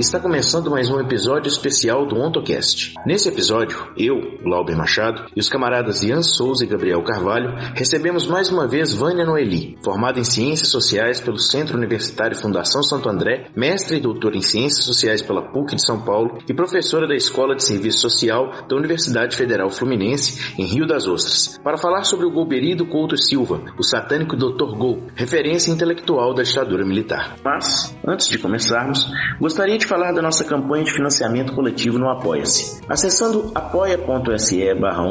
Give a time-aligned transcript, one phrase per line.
[0.00, 2.94] está começando mais um episódio especial do OntoCast.
[3.04, 8.50] Nesse episódio, eu, Glauber Machado, e os camaradas Ian Souza e Gabriel Carvalho recebemos mais
[8.50, 13.98] uma vez Vânia Noeli, formada em Ciências Sociais pelo Centro Universitário Fundação Santo André, mestre
[13.98, 17.62] e doutora em Ciências Sociais pela PUC de São Paulo e professora da Escola de
[17.62, 22.86] Serviço Social da Universidade Federal Fluminense, em Rio das Ostras, para falar sobre o Golberido
[22.86, 24.78] Couto Silva, o satânico Dr.
[24.78, 27.36] Gol, referência intelectual da ditadura militar.
[27.44, 29.06] Mas, antes de começarmos,
[29.38, 32.80] gostaria de falar da nossa campanha de financiamento coletivo no Apoia-se.
[32.88, 35.02] Acessando apoia.se barra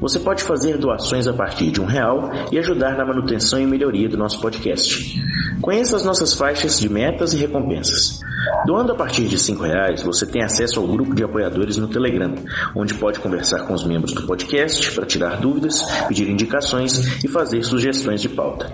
[0.00, 4.08] você pode fazer doações a partir de um real e ajudar na manutenção e melhoria
[4.08, 5.22] do nosso podcast.
[5.60, 8.18] Conheça as nossas faixas de metas e recompensas.
[8.64, 12.34] Doando a partir de cinco reais, você tem acesso ao grupo de apoiadores no Telegram,
[12.74, 17.62] onde pode conversar com os membros do podcast para tirar dúvidas, pedir indicações e fazer
[17.62, 18.70] sugestões de pauta.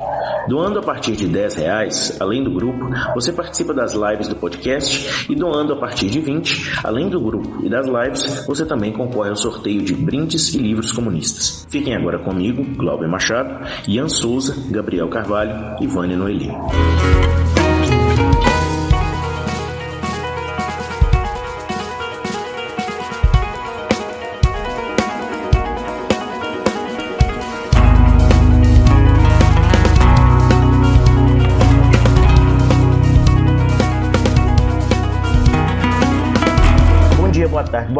[0.48, 5.01] Doando a partir de dez reais, além do grupo, você participa das lives do podcast
[5.28, 9.30] e doando a partir de 20, além do grupo e das lives, você também concorre
[9.30, 11.66] ao sorteio de brindes e livros comunistas.
[11.68, 16.50] Fiquem agora comigo, Glauber Machado, Ian Souza, Gabriel Carvalho e Vânia Noeli.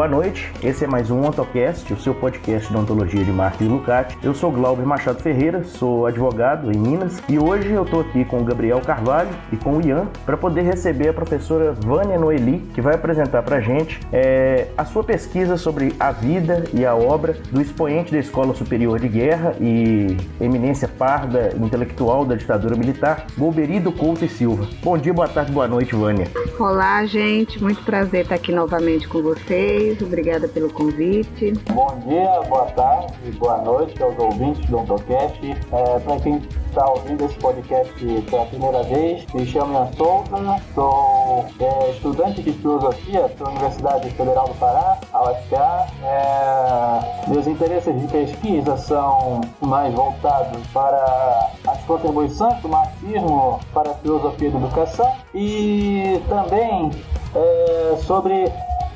[0.03, 0.51] Boa noite.
[0.61, 4.17] Esse é mais um OntoCast, o seu podcast de ontologia de Marcos Lucati.
[4.21, 8.41] Eu sou Glauber Machado Ferreira, sou advogado em Minas e hoje eu estou aqui com
[8.41, 12.81] o Gabriel Carvalho e com o Ian para poder receber a professora Vânia Noeli, que
[12.81, 17.37] vai apresentar para a gente é, a sua pesquisa sobre a vida e a obra
[17.49, 23.89] do expoente da Escola Superior de Guerra e eminência parda intelectual da ditadura militar, Golberido
[23.89, 24.67] Couto e Silva.
[24.83, 26.27] Bom dia, boa tarde, boa noite, Vânia.
[26.59, 27.63] Olá, gente.
[27.63, 31.53] Muito prazer estar aqui novamente com vocês vocês, obrigada pelo convite.
[31.71, 35.39] Bom dia, boa tarde, boa noite aos ouvintes do Ontocast.
[35.43, 37.93] É, Para quem está ouvindo esse podcast
[38.29, 44.47] pela primeira vez, me chamo Ian Souza, sou é, estudante de filosofia pela Universidade Federal
[44.47, 45.87] do Pará, a UFPA.
[46.03, 53.93] É, meus interesses de pesquisa são mais voltados para as contribuições do marxismo para a
[53.95, 56.91] filosofia da educação e também
[57.35, 58.51] é, sobre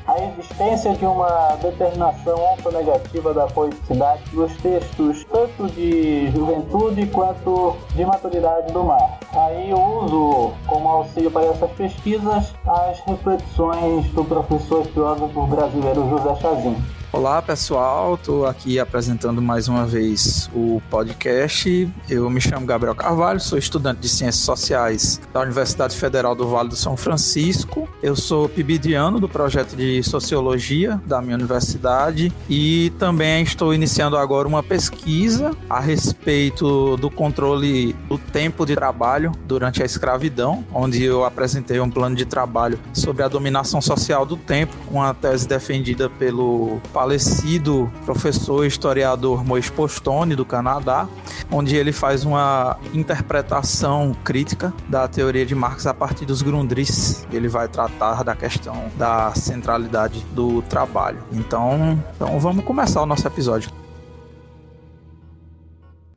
[0.08, 8.06] a existência de uma determinação ontonegativa da poeticidade nos textos tanto de juventude quanto de
[8.06, 9.18] maturidade do mar.
[9.34, 16.34] Aí eu uso como auxílio para essas pesquisas as reflexões do professor filósofo brasileiro José
[16.36, 16.97] Chazin.
[17.10, 21.90] Olá pessoal, estou aqui apresentando mais uma vez o podcast.
[22.06, 26.68] Eu me chamo Gabriel Carvalho, sou estudante de Ciências Sociais da Universidade Federal do Vale
[26.68, 27.88] do São Francisco.
[28.02, 34.46] Eu sou pibidiano do projeto de Sociologia da minha universidade e também estou iniciando agora
[34.46, 41.24] uma pesquisa a respeito do controle do tempo de trabalho durante a escravidão, onde eu
[41.24, 46.78] apresentei um plano de trabalho sobre a dominação social do tempo, uma tese defendida pelo
[46.98, 51.06] falecido professor e historiador Mois Postone, do Canadá,
[51.48, 57.24] onde ele faz uma interpretação crítica da teoria de Marx a partir dos Grundrisse.
[57.32, 61.18] Ele vai tratar da questão da centralidade do trabalho.
[61.30, 63.70] Então, então vamos começar o nosso episódio.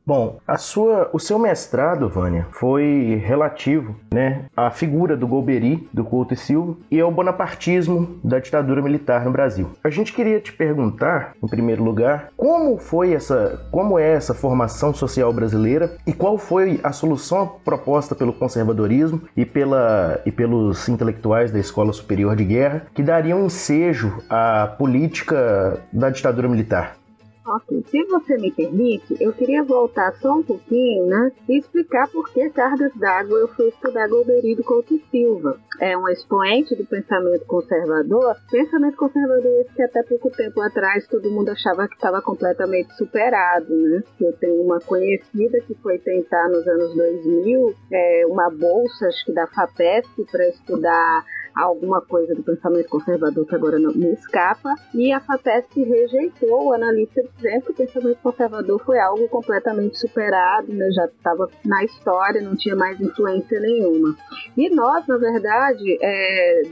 [0.04, 6.04] Bom, a sua, o seu mestrado, Vânia, foi relativo né, à figura do Golbery, do
[6.04, 9.70] Couto e Silva, e ao bonapartismo da ditadura militar no Brasil.
[9.82, 14.92] A gente queria te perguntar, em primeiro lugar, como foi essa, como é essa formação
[14.92, 21.52] social brasileira e qual foi a solução proposta pelo conservadorismo e, pela, e pelos intelectuais
[21.52, 27.01] da Escola Superior de Guerra que dariam ensejo à política da ditadura militar.
[27.44, 32.32] Ok, se você me permite, eu queria voltar só um pouquinho, né, e explicar por
[32.32, 35.58] que Cargas d'Água eu fui estudar Golberido Couto Silva.
[35.80, 41.32] É um expoente do pensamento conservador, pensamento conservador esse que até pouco tempo atrás todo
[41.32, 44.04] mundo achava que estava completamente superado, né.
[44.20, 49.32] Eu tenho uma conhecida que foi tentar nos anos 2000 é, uma bolsa, acho que
[49.32, 51.24] da FAPESP, para estudar
[51.54, 56.72] alguma coisa do pensamento conservador que agora não me escapa, e a FAPESP rejeitou o
[56.72, 62.40] analista dizendo que o pensamento conservador foi algo completamente superado, né, já estava na história,
[62.40, 64.16] não tinha mais influência nenhuma.
[64.56, 66.62] E nós, na verdade, é,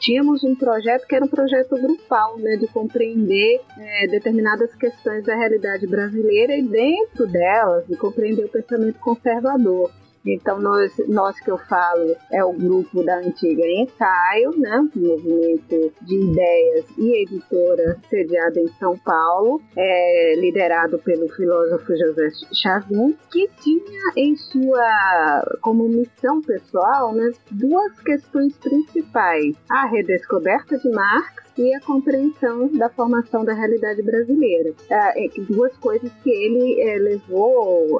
[0.00, 5.34] tínhamos um projeto que era um projeto grupal, né, de compreender é, determinadas questões da
[5.34, 9.90] realidade brasileira e dentro delas de compreender o pensamento conservador.
[10.26, 14.88] Então, nós, nós que eu falo é o grupo da antiga Ensaio, né?
[14.94, 23.16] movimento de ideias e editora sediada em São Paulo, é, liderado pelo filósofo José Chavin,
[23.30, 31.43] que tinha em sua, como missão pessoal, né, duas questões principais: a redescoberta de Marx
[31.56, 34.72] e a compreensão da formação da realidade brasileira.
[34.90, 37.98] É, duas coisas que ele é, levou,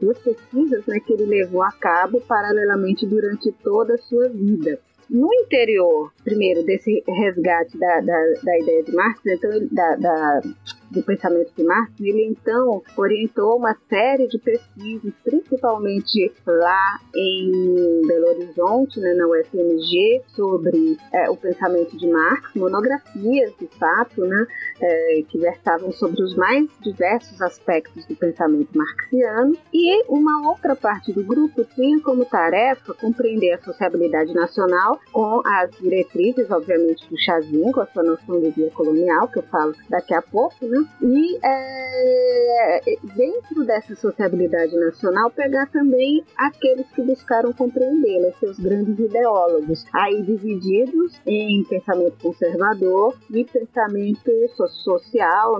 [0.00, 4.78] duas pesquisas né, que ele levou a cabo paralelamente durante toda a sua vida
[5.10, 10.40] no interior, primeiro, desse resgate da, da, da ideia de Marx, então, da, da,
[10.90, 18.28] do pensamento de Marx, ele então orientou uma série de pesquisas, principalmente lá em Belo
[18.28, 24.46] Horizonte, né, na UFMG, sobre é, o pensamento de Marx, monografias, de fato, né,
[24.80, 31.12] é, que versavam sobre os mais diversos aspectos do pensamento marxiano, e uma outra parte
[31.12, 37.72] do grupo tinha como tarefa compreender a sociabilidade nacional com as diretrizes, obviamente, do Chazin,
[37.72, 40.84] com a sua noção de via colonial, que eu falo daqui a pouco, né?
[41.02, 42.80] E é,
[43.16, 51.20] dentro dessa sociabilidade nacional, pegar também aqueles que buscaram compreendê-la, seus grandes ideólogos, aí divididos
[51.26, 54.67] em pensamento conservador e pensamento social,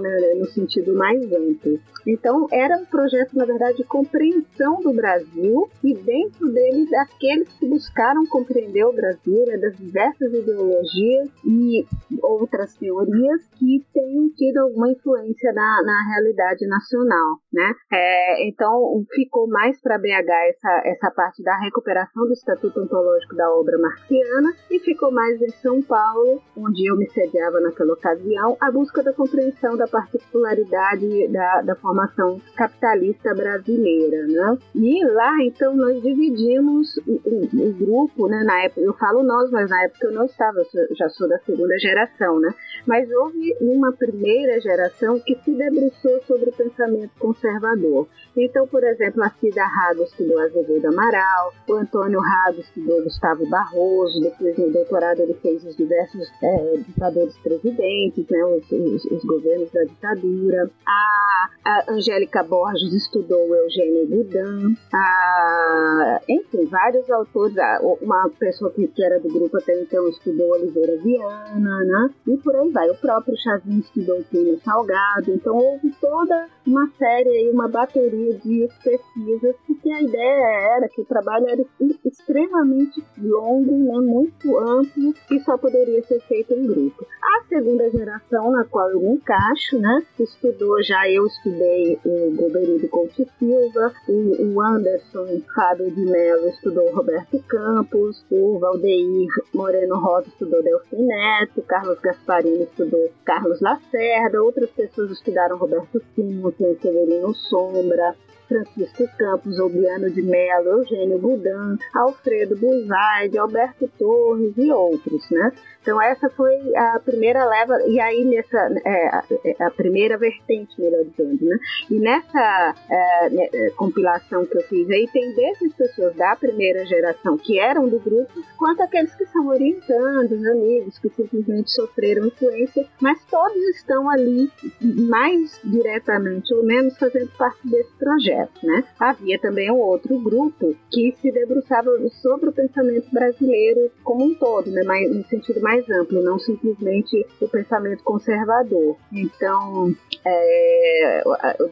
[0.00, 1.78] né, no sentido mais amplo.
[2.06, 7.66] Então, era um projeto, na verdade, de compreensão do Brasil e dentro dele daqueles que
[7.66, 11.86] buscaram compreender o Brasil, né, das diversas ideologias e
[12.22, 17.74] outras teorias que tenham tido alguma influência na, na realidade nacional, né?
[17.92, 23.50] É, então, ficou mais para BH essa, essa parte da recuperação do Estatuto Ontológico da
[23.52, 28.70] obra marxiana e ficou mais em São Paulo, onde eu me sediava naquela ocasião, a
[28.70, 34.58] busca da compreensão da particularidade da, da formação capitalista brasileira, né?
[34.74, 38.42] E lá, então, nós dividimos o, o, o grupo, né?
[38.44, 41.38] Na época, eu falo nós, mas na época eu não estava, eu já sou da
[41.40, 42.54] segunda geração, né?
[42.86, 48.06] Mas houve uma primeira geração que se debruçou sobre o pensamento conservador.
[48.36, 54.20] Então, por exemplo, a Cida Rago estudou Azevedo Amaral, o Antônio Rago estudou Gustavo Barroso,
[54.20, 59.70] depois no doutorado ele fez os diversos é, ditadores presidentes, né, os, os, os, governos
[59.70, 60.70] da ditadura.
[60.86, 67.54] A, a Angélica Borges estudou Eugênio Boudin, a, enfim, vários autores,
[68.00, 72.54] uma pessoa que, que era do grupo até então estudou Oliveira Viana, né, e por
[72.56, 72.88] aí vai.
[72.90, 78.68] O próprio Chazinho estudou Plínio Salgado, então houve toda uma série e uma bateria de
[78.82, 81.64] pesquisas, porque a ideia era que o trabalho era
[82.04, 87.06] extremamente longo, né, muito amplo, e só poderia ser feito em grupo.
[87.22, 93.26] A segunda geração, na qual me encaixo, né, estudou já, eu estudei o Goberido Couto
[93.38, 100.62] Silva, o, o Anderson Fábio de Mello estudou Roberto Campos, o Valdeir Moreno Rosa estudou
[100.62, 108.14] Delfim Neto, Carlos Gasparini estudou Carlos Lacerda, outras pessoas estudaram Roberto Pinto, Severino Sombra,
[108.48, 115.52] Francisco Campos, Obiano de Mello, Eugênio Budan, Alfredo Buzaide, Alberto Torres e outros, né?
[115.82, 121.04] Então essa foi a primeira leva, e aí nessa, é, é a primeira vertente, melhor
[121.04, 121.58] dizendo, né?
[121.90, 126.36] E nessa é, né, é, compilação que eu fiz aí, tem desde as pessoas da
[126.36, 132.26] primeira geração que eram do grupo, quanto aqueles que são orientandos, amigos, que simplesmente sofreram
[132.26, 134.50] influência, mas todos estão ali
[134.82, 138.84] mais diretamente ou menos fazendo parte desse projeto, né?
[138.98, 141.90] Havia também um outro grupo que se debruçava
[142.22, 144.82] sobre o pensamento brasileiro como um todo, né?
[144.84, 148.96] Mas, no sentido mais mais amplo, não simplesmente o pensamento conservador.
[149.12, 151.22] Então, é,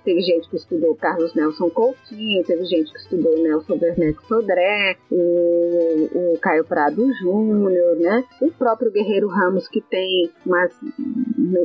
[0.05, 6.09] teve gente que estudou Carlos Nelson Coutinho, teve gente que estudou Nelson Werneck Sodré, o,
[6.15, 8.25] o Caio Prado Júnior, né?
[8.41, 10.73] O próprio Guerreiro Ramos, que tem umas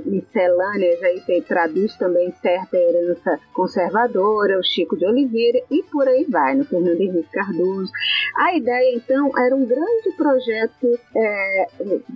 [0.06, 6.26] miscelâneas aí, tem, traduz também certa herança conservadora, o Chico de Oliveira e por aí
[6.30, 7.92] vai, no Fernando Henrique Cardoso.
[8.38, 11.68] A ideia, então, era um grande projeto é,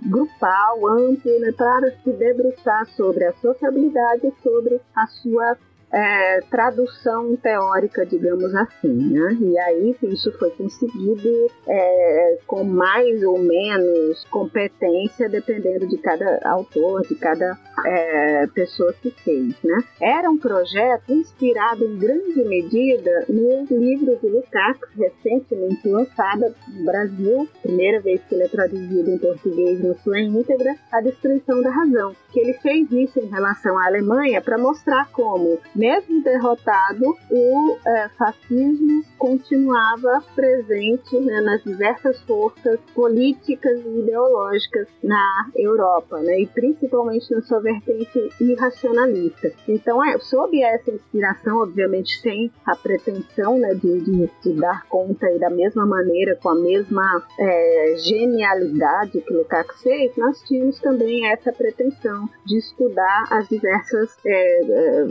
[0.06, 5.56] grupal, amplo, né, para se debruçar sobre a sociabilidade e sobre a sua
[5.92, 9.36] é, tradução teórica, digamos assim, né?
[9.40, 17.02] E aí isso foi conseguido é, com mais ou menos competência, dependendo de cada autor,
[17.06, 19.78] de cada é, pessoa que fez, né?
[20.00, 27.48] Era um projeto inspirado em grande medida no livro de Lukács, recentemente lançado no Brasil,
[27.62, 32.14] primeira vez que ele é traduzido em português na sua íntegra, A Destruição da Razão,
[32.32, 38.08] que ele fez isso em relação à Alemanha para mostrar como mesmo derrotado, o é,
[38.18, 47.30] fascismo continuava presente né, nas diversas forças políticas e ideológicas na Europa, né, e principalmente
[47.32, 49.52] na sua vertente irracionalista.
[49.68, 55.30] Então, é, sob essa inspiração, obviamente sem a pretensão né, de, de, de, dar conta
[55.30, 61.26] e da mesma maneira, com a mesma é, genialidade que Lukács fez, nós tínhamos também
[61.30, 65.06] essa pretensão de estudar as diversas é, é,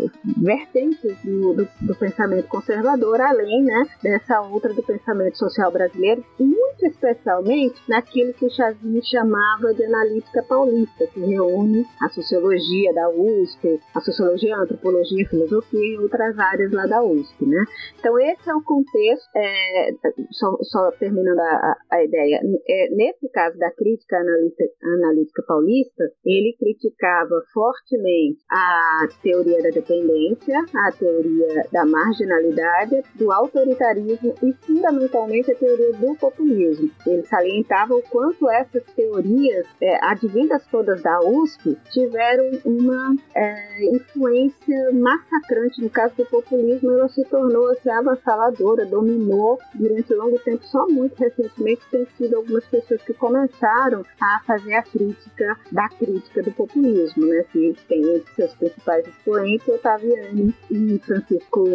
[0.56, 6.86] vertentes do, do, do, pensamento conservador, além né, dessa outra do pensamento social brasileiro, muito
[6.86, 13.80] especialmente naquilo que o Chazin chamava de analítica paulista, que reúne a sociologia da USP,
[13.94, 17.46] a sociologia, a antropologia, a filosofia e outras áreas lá da USP.
[17.46, 17.64] Né?
[18.00, 19.90] Então, esse é o contexto, é,
[20.32, 26.56] só, só, terminando a, a ideia, é, nesse caso da crítica analítica, analítica paulista, ele
[26.60, 35.56] criticava fortemente a teoria da dependência, a teoria da marginalidade, do autoritarismo e, fundamentalmente, a
[35.56, 36.90] teoria do populismo.
[37.06, 44.92] Ele salientava o quanto essas teorias, é, advindas todas da USP, tiveram uma é, influência
[44.94, 45.82] massacrante.
[45.82, 50.66] No caso do populismo, ela se tornou assim, avassaladora, dominou durante longo tempo.
[50.66, 56.44] Só muito recentemente tem sido algumas pessoas que começaram a fazer a crítica da crítica
[56.44, 57.44] do populismo, né?
[57.52, 60.35] Que tem entre seus principais expoentes Otaviani
[60.72, 61.66] e Francisco.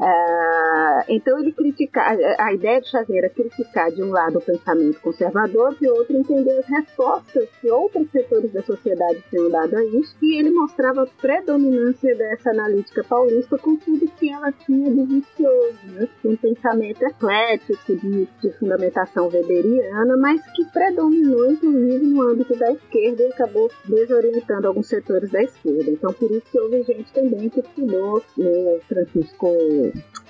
[0.00, 2.00] É, então ele critica
[2.38, 6.58] a ideia de Xavier era criticar de um lado o pensamento conservador, de outro entender
[6.58, 11.06] as respostas que outros setores da sociedade tinham dado a isso, e ele mostrava a
[11.06, 16.08] predominância dessa analítica paulista com tudo que ela tinha de vicioso, né?
[16.24, 23.22] um pensamento eclético, de, de fundamentação weberiana, mas que predominou inclusive no âmbito da esquerda
[23.22, 25.90] e acabou desorientando alguns setores da esquerda.
[25.90, 29.48] Então por isso que houve gente também que estudou né, Francisco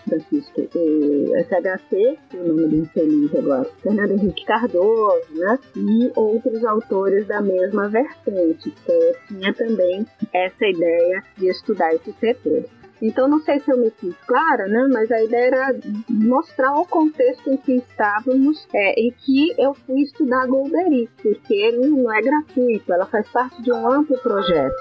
[0.04, 5.58] Francisco, o SHC, o nome do infeliz agora, Fernando Henrique Cardoso, né?
[5.76, 12.66] E outros autores da mesma vertente, que tinha também essa ideia de estudar esses setores.
[13.02, 14.88] Então, não sei se eu me fiz clara, né?
[14.92, 15.76] Mas a ideia era
[16.08, 22.12] mostrar o contexto em que estávamos é, e que eu fui estudar Golbery, porque não
[22.12, 24.76] é gratuito, ela faz parte de um amplo projeto.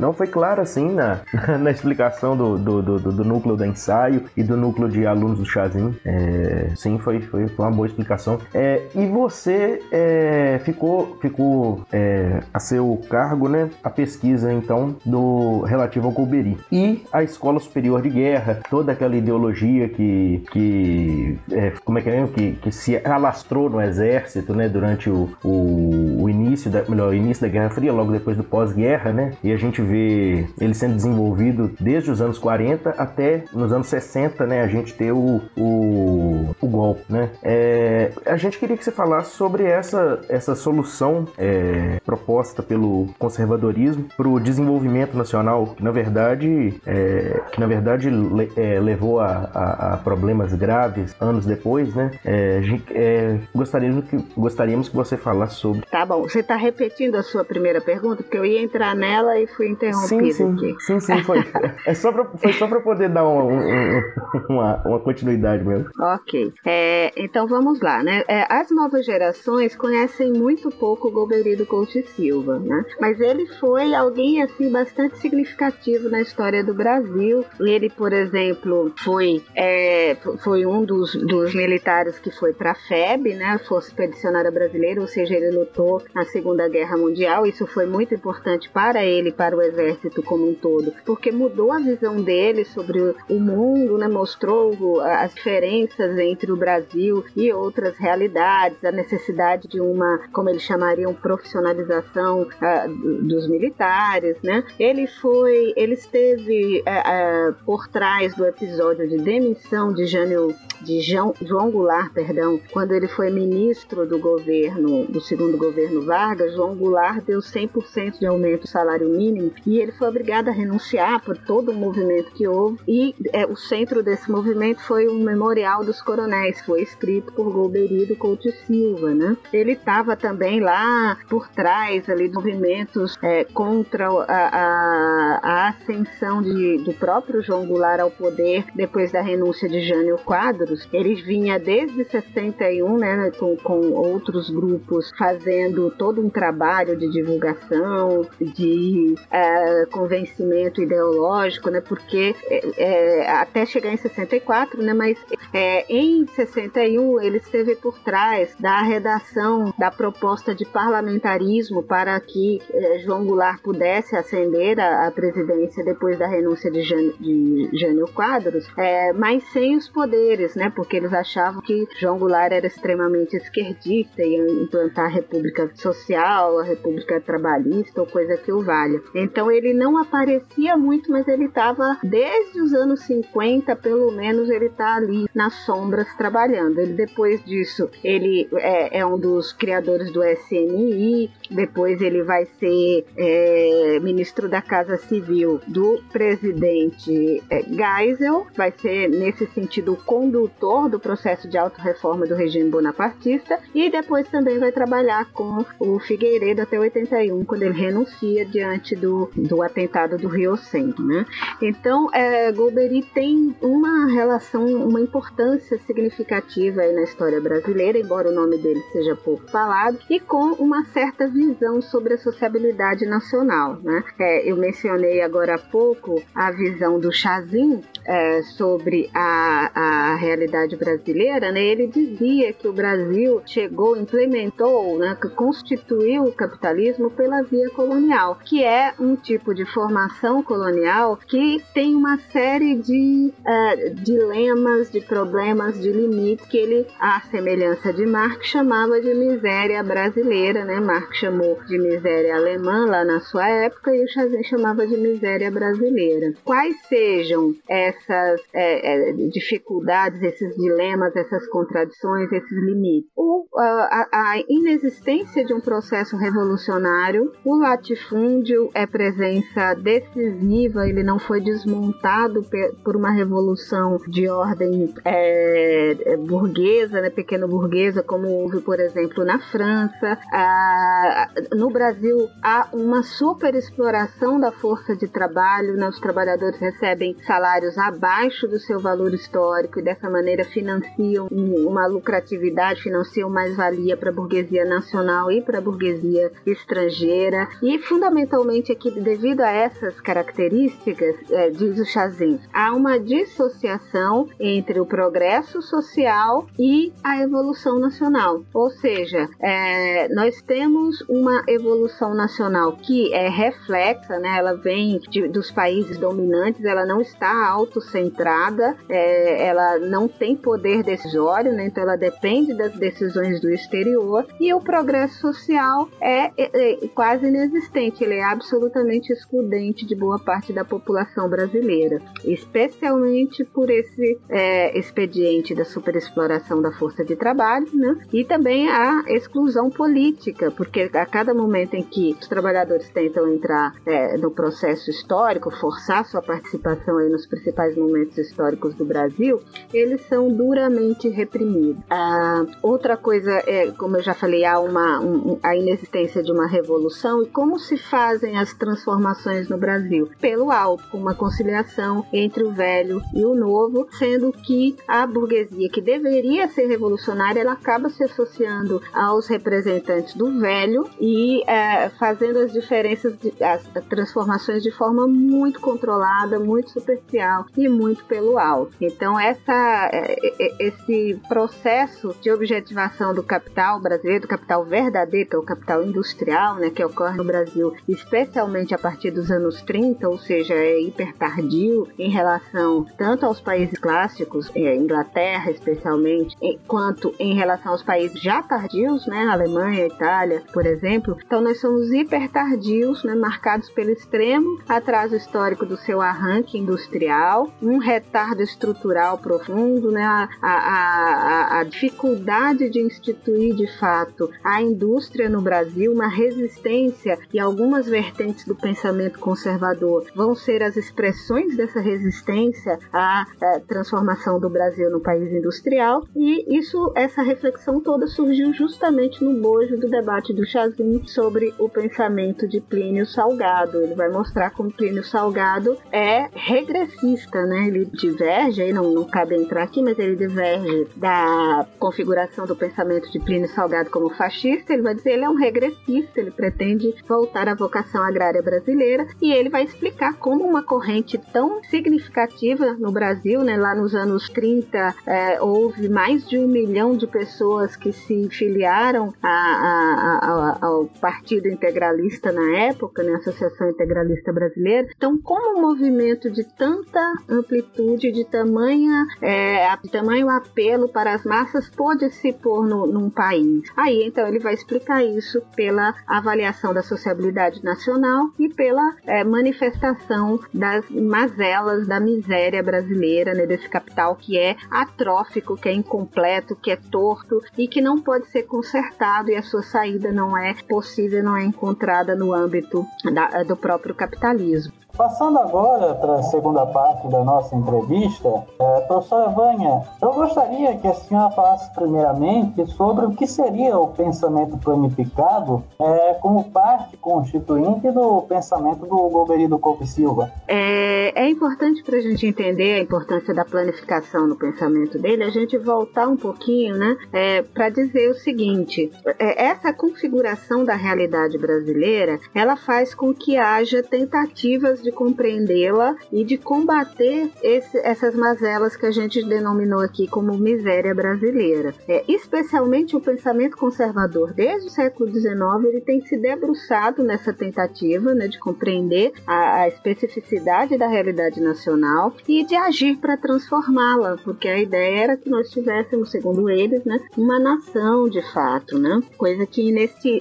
[0.00, 1.20] Não foi claro assim na,
[1.60, 5.44] na explicação do, do, do, do, núcleo do ensaio e do núcleo de alunos do
[5.44, 5.94] Chazin.
[6.04, 8.38] É, sim, foi, foi, uma boa explicação.
[8.54, 15.60] É, e você é, ficou, ficou é, a seu cargo né, a pesquisa então do
[15.62, 16.56] relativo ao Golbery.
[16.72, 22.08] E a Escola Superior de Guerra, toda aquela ideologia que, que é, como é que
[22.08, 27.14] é que, que se alastrou no exército né, durante o, o, o início da melhor,
[27.14, 29.32] início da Guerra Fria, logo depois do pós-guerra, né?
[29.44, 34.46] E a gente vê ele sendo desenvolvido desde os anos 40 até nos anos 60,
[34.46, 34.62] né?
[34.62, 37.30] A gente ter o, o, o golpe, né?
[37.42, 44.06] É, a gente queria que você falasse sobre essa, essa solução é, proposta pelo conservadorismo
[44.16, 49.50] para o desenvolvimento nacional, que na verdade, é, que na verdade le, é, levou a,
[49.52, 52.12] a, a, problemas graves anos depois, né?
[52.24, 52.60] É,
[52.92, 55.82] é, gostaríamos, que, gostaríamos que você falasse sobre.
[55.90, 59.46] Tá bom, você está repetindo a sua primeira pergunta, porque eu ia entrar nela e
[59.46, 60.76] fui interrompido sim, sim, aqui.
[60.80, 61.40] Sim, sim, foi.
[61.86, 64.02] É só pra, foi só para poder dar um, um,
[64.48, 65.88] uma, uma continuidade mesmo.
[65.98, 66.52] Ok.
[66.64, 68.22] É, então vamos lá, né?
[68.28, 72.84] É, as novas gerações conhecem muito pouco o Golbery Couto Silva, né?
[73.00, 77.44] Mas ele foi alguém, assim, bastante significativo na história do Brasil.
[77.60, 83.34] Ele, por exemplo, foi, é, foi um dos, dos militares que foi para a FEB,
[83.34, 83.58] né?
[83.66, 87.46] Força Expedicionária Brasileira, ou seja, ele lutou na Segunda Guerra Mundial.
[87.46, 91.78] Isso foi muito importante para ele, para o exército como um todo, porque mudou a
[91.78, 94.08] visão dele sobre o mundo, né?
[94.08, 100.62] mostrou as diferenças entre o Brasil e outras realidades, a necessidade de uma, como eles
[100.62, 104.36] chamariam, profissionalização uh, dos militares.
[104.42, 104.64] Né?
[104.78, 111.00] Ele foi, ele esteve uh, uh, por trás do episódio de demissão de Jânio de
[111.00, 116.74] João, João Goulart, perdão, quando ele foi ministro do governo, do segundo governo Vargas, João
[116.74, 121.36] Goulart deu 100% de aumento do salário mínimo e ele foi obrigado a renunciar por
[121.36, 122.78] todo o movimento que houve.
[122.86, 128.06] E é, o centro desse movimento foi um memorial dos coronéis, foi escrito por Golbery
[128.06, 129.36] do Couto Silva, né?
[129.52, 136.42] Ele estava também lá por trás ali de movimentos é, contra a, a, a ascensão
[136.42, 140.88] de, do próprio João Goulart ao poder depois da renúncia de Jânio Quadros.
[140.92, 148.26] Ele vinha desde 61, né, com, com outros grupos fazendo todo um trabalho de divulgação,
[148.40, 151.80] de é, é, convencimento ideológico, né?
[151.80, 154.92] Porque é, é até chegar em 64, né?
[154.92, 155.18] Mas
[155.52, 162.60] é, em 61 ele esteve por trás da redação da proposta de parlamentarismo para que
[162.72, 168.66] é, João Goulart pudesse ascender à, presidência depois da renúncia de, Jânio, de Jânio Quadros,
[168.76, 170.70] é, mas sem os poderes, né?
[170.74, 176.64] Porque eles achavam que João Goulart era extremamente esquerdista e implantar a República Social, a
[176.64, 179.00] República Trabalhista ou coisa que o valha.
[179.30, 184.66] Então ele não aparecia muito, mas ele estava desde os anos 50, pelo menos ele
[184.66, 186.80] está ali nas sombras trabalhando.
[186.80, 193.04] Ele depois disso ele é, é um dos criadores do SNI, depois ele vai ser
[193.16, 200.88] é, ministro da Casa Civil do presidente é, Geisel, vai ser nesse sentido o condutor
[200.88, 203.60] do processo de autorreforma do regime bonapartista.
[203.74, 209.19] E depois também vai trabalhar com o Figueiredo até 81, quando ele renuncia diante do,
[209.34, 211.04] do atentado do Rio Centro.
[211.04, 211.24] Né?
[211.60, 218.34] Então, é, Golbery tem uma relação, uma importância significativa aí na história brasileira, embora o
[218.34, 223.78] nome dele seja pouco falado, e com uma certa visão sobre a sociabilidade nacional.
[223.82, 224.02] Né?
[224.18, 229.70] É, eu mencionei agora há pouco a visão do Chazin é, sobre a,
[230.12, 231.50] a realidade brasileira.
[231.50, 231.62] Né?
[231.64, 238.62] Ele dizia que o Brasil chegou, implementou, né, constituiu o capitalismo pela via colonial, que
[238.64, 245.80] é um tipo de formação colonial que tem uma série de uh, dilemas, de problemas,
[245.80, 250.80] de limites que ele, à semelhança de Marx, chamava de miséria brasileira, né?
[250.80, 255.50] Marx chamou de miséria alemã lá na sua época e o Chazin chamava de miséria
[255.50, 256.32] brasileira.
[256.44, 263.10] Quais sejam essas é, é, dificuldades, esses dilemas, essas contradições, esses limites?
[263.16, 271.18] O, a, a inexistência de um processo revolucionário, o latifúndio é presença decisiva, ele não
[271.18, 272.44] foi desmontado
[272.84, 279.24] por uma revolução de ordem é, é, burguesa, né, pequeno burguesa, como houve, por exemplo,
[279.24, 280.18] na França.
[280.30, 287.78] Ah, no Brasil há uma superexploração da força de trabalho, né, os trabalhadores recebem salários
[287.78, 294.12] abaixo do seu valor histórico e dessa maneira financiam uma lucratividade, financiam mais-valia para a
[294.12, 297.48] burguesia nacional e para a burguesia estrangeira.
[297.62, 304.80] E fundamentalmente aqui, devido a essas características, é, diz o Chazin, há uma dissociação entre
[304.80, 308.42] o progresso social e a evolução nacional.
[308.52, 314.38] Ou seja, é, nós temos uma evolução nacional que é reflexa, né?
[314.38, 320.82] ela vem de, dos países dominantes, ela não está autocentrada, é, ela não tem poder
[320.82, 321.66] decisório, né?
[321.66, 327.26] então ela depende das decisões do exterior e o progresso social é, é, é quase
[327.26, 328.79] inexistente, ele é absolutamente
[329.12, 336.72] excludente de boa parte da população brasileira, especialmente por esse é, expediente da superexploração da
[336.72, 337.98] força de trabalho, né?
[338.12, 343.74] E também a exclusão política, porque a cada momento em que os trabalhadores tentam entrar
[343.86, 349.40] é, no processo histórico, forçar sua participação aí nos principais momentos históricos do Brasil,
[349.72, 351.82] eles são duramente reprimidos.
[351.90, 356.46] Ah, outra coisa é, como eu já falei, há uma um, a inexistência de uma
[356.46, 360.08] revolução e como se fazem as transformações no Brasil?
[360.20, 365.68] Pelo alto, com uma conciliação entre o velho e o novo, sendo que a burguesia
[365.70, 372.38] que deveria ser revolucionária, ela acaba se associando aos representantes do velho e é, fazendo
[372.38, 378.72] as diferenças, de, as transformações de forma muito controlada, muito superficial e muito pelo alto.
[378.80, 385.36] Então essa, é, é, esse processo de objetivação do capital brasileiro, do capital verdadeiro, que
[385.36, 390.08] é o capital industrial, né, que ocorre no Brasil, especialmente a partir dos anos 30,
[390.08, 396.36] ou seja, é hiper tardio em relação tanto aos países clássicos, é, Inglaterra especialmente,
[396.66, 401.16] quanto em relação aos países já tardios, né, Alemanha, Itália, por exemplo.
[401.24, 407.50] Então nós somos hiper tardios, né, marcados pelo extremo atraso histórico do seu arranque industrial,
[407.62, 414.60] um retardo estrutural profundo, né, a, a, a, a dificuldade de instituir de fato a
[414.60, 421.56] indústria no Brasil, uma resistência e algumas vertentes do pensamento conservador vão ser as expressões
[421.56, 428.06] dessa resistência à, à transformação do Brasil no país industrial e isso, essa reflexão toda
[428.06, 433.80] surgiu justamente no bojo do debate do Chazin sobre o pensamento de Plínio Salgado.
[433.80, 437.66] Ele vai mostrar como Plínio Salgado é regressista, né?
[437.66, 443.10] Ele diverge, aí não, não cabe adentrar aqui, mas ele diverge da configuração do pensamento
[443.10, 444.72] de Plínio Salgado como fascista.
[444.72, 449.32] Ele vai dizer ele é um regressista, ele pretende voltar à vocação agrária brasileira e
[449.32, 454.94] ele vai explicar como uma corrente tão significativa no Brasil, né, lá nos anos 30,
[455.06, 460.86] é, houve mais de um milhão de pessoas que se filiaram a, a, a, ao
[461.00, 464.88] Partido Integralista na época, né, Associação Integralista Brasileira.
[464.96, 471.24] Então, como um movimento de tanta amplitude, de tamanha, é, de tamanho apelo para as
[471.24, 473.64] massas pôde se pôr no, num país?
[473.76, 480.40] Aí, então, ele vai explicar isso pela avaliação da sociabilidade nacional e pela é, manifestação
[480.52, 486.70] das mazelas da miséria brasileira, né, desse capital que é atrófico, que é incompleto, que
[486.70, 491.22] é torto e que não pode ser consertado e a sua saída não é possível,
[491.22, 494.79] não é encontrada no âmbito da, do próprio capitalismo.
[494.96, 500.86] Passando agora para a segunda parte da nossa entrevista, é, professora Vânia, eu gostaria que
[500.86, 507.90] a senhora falasse primeiramente sobre o que seria o pensamento planificado é, como parte constituinte
[507.90, 510.30] do pensamento do Golbery Coupe Silva.
[510.46, 515.30] É, é importante para a gente entender a importância da planificação no pensamento dele, a
[515.30, 521.38] gente voltar um pouquinho né, é, para dizer o seguinte, é, essa configuração da realidade
[521.38, 528.76] brasileira, ela faz com que haja tentativas de compreendê-la e de combater esse, essas mazelas
[528.76, 531.74] que a gente denominou aqui como miséria brasileira.
[531.88, 535.32] É, especialmente o pensamento conservador, desde o século XIX,
[535.64, 542.14] ele tem se debruçado nessa tentativa né, de compreender a, a especificidade da realidade nacional
[542.28, 546.98] e de agir para transformá-la, porque a ideia era que nós tivéssemos, segundo eles, né,
[547.16, 549.62] uma nação de fato, né, coisa que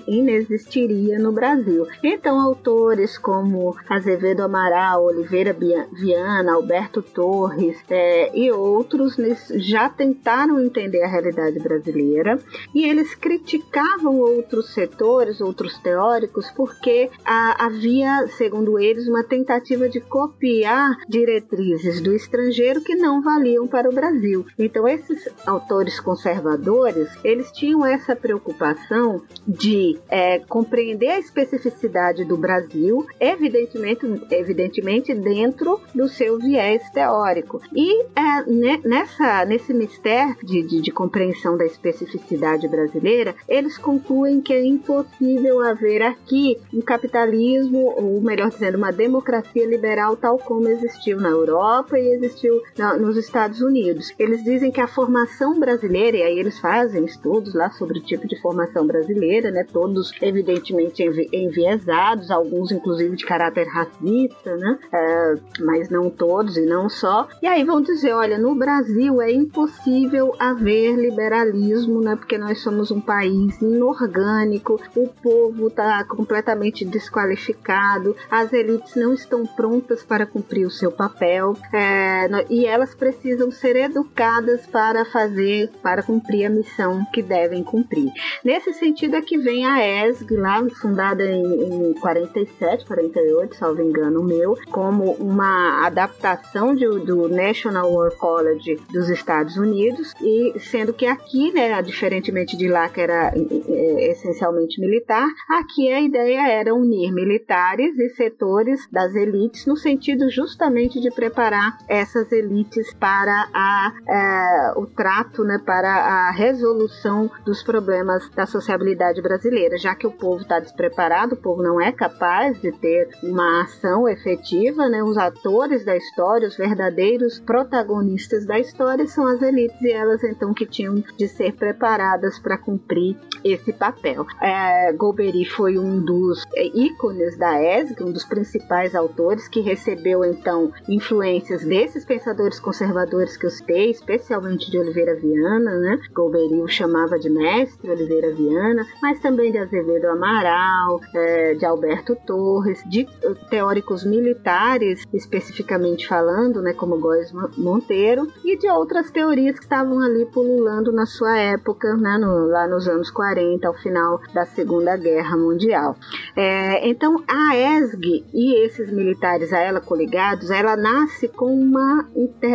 [0.07, 1.87] inexistiria no Brasil.
[2.03, 5.55] Então, autores como Azevedo Amaral Oliveira
[5.93, 9.15] Viana, Alberto Torres é, e outros
[9.55, 12.39] já tentaram entender a realidade brasileira
[12.73, 19.99] e eles criticavam outros setores, outros teóricos, porque a, havia, segundo eles, uma tentativa de
[19.99, 24.45] copiar diretrizes do estrangeiro que não valiam para o Brasil.
[24.57, 33.05] Então, esses autores conservadores, eles tinham essa preocupação de é, compreender a especificidade do Brasil,
[33.19, 34.05] evidentemente,
[34.39, 37.61] evidentemente dentro do seu viés teórico.
[37.75, 44.53] E é, nessa, nesse mistério de, de, de compreensão da especificidade brasileira, eles concluem que
[44.53, 51.19] é impossível haver aqui um capitalismo, ou melhor dizendo, uma democracia liberal tal como existiu
[51.19, 54.13] na Europa e existiu na, nos Estados Unidos.
[54.17, 58.27] Eles dizem que a formação brasileira, e aí eles fazem estudos lá sobre o tipo
[58.27, 64.79] de formação brasileira, né, todos evidentemente enviesados, alguns inclusive de caráter racista, né?
[64.91, 67.27] É, mas não todos e não só.
[67.41, 72.15] E aí vão dizer, olha, no Brasil é impossível haver liberalismo, né?
[72.15, 79.45] Porque nós somos um país inorgânico, o povo está completamente desqualificado, as elites não estão
[79.45, 86.03] prontas para cumprir o seu papel é, e elas precisam ser educadas para fazer, para
[86.03, 88.11] cumprir a missão que devem cumprir.
[88.43, 94.18] Nesse sentido é que vem a ESG lá, fundada em, em 47, 48, salvo engano,
[94.23, 101.05] meu, como uma adaptação de, do National War College dos Estados Unidos, e sendo que
[101.05, 107.11] aqui, né, diferentemente de lá que era é, essencialmente militar, aqui a ideia era unir
[107.11, 114.79] militares e setores das elites no sentido justamente de preparar essas elites para a, é,
[114.79, 120.41] o trato, né, para a resolução dos problemas da sociabilidade brasileira, já que o povo
[120.41, 125.03] está despreparado, o povo não é capaz de ter uma ação efetiva, né?
[125.03, 130.53] Os atores da história, os verdadeiros protagonistas da história são as elites e elas então
[130.53, 134.25] que tinham de ser preparadas para cumprir esse papel.
[134.41, 140.23] É, Golbery foi um dos é, ícones da ESG, um dos principais autores que recebeu
[140.25, 145.99] então influências desses pensadores conservadores que eu citei, especialmente de Oliveira Viana, né?
[146.13, 152.15] Golbery o chamava de mestre Oliveira Viana, mas também de Azevedo Amaral, é, de Alberto
[152.25, 153.07] Torres, de
[153.49, 160.25] teóricos militares, especificamente falando, né, como Góes Monteiro, e de outras teorias que estavam ali
[160.25, 165.37] pululando na sua época, né, no, lá nos anos 40, ao final da Segunda Guerra
[165.37, 165.95] Mundial.
[166.35, 172.07] É, então, a ESG e esses militares a ela coligados, ela nasce com uma,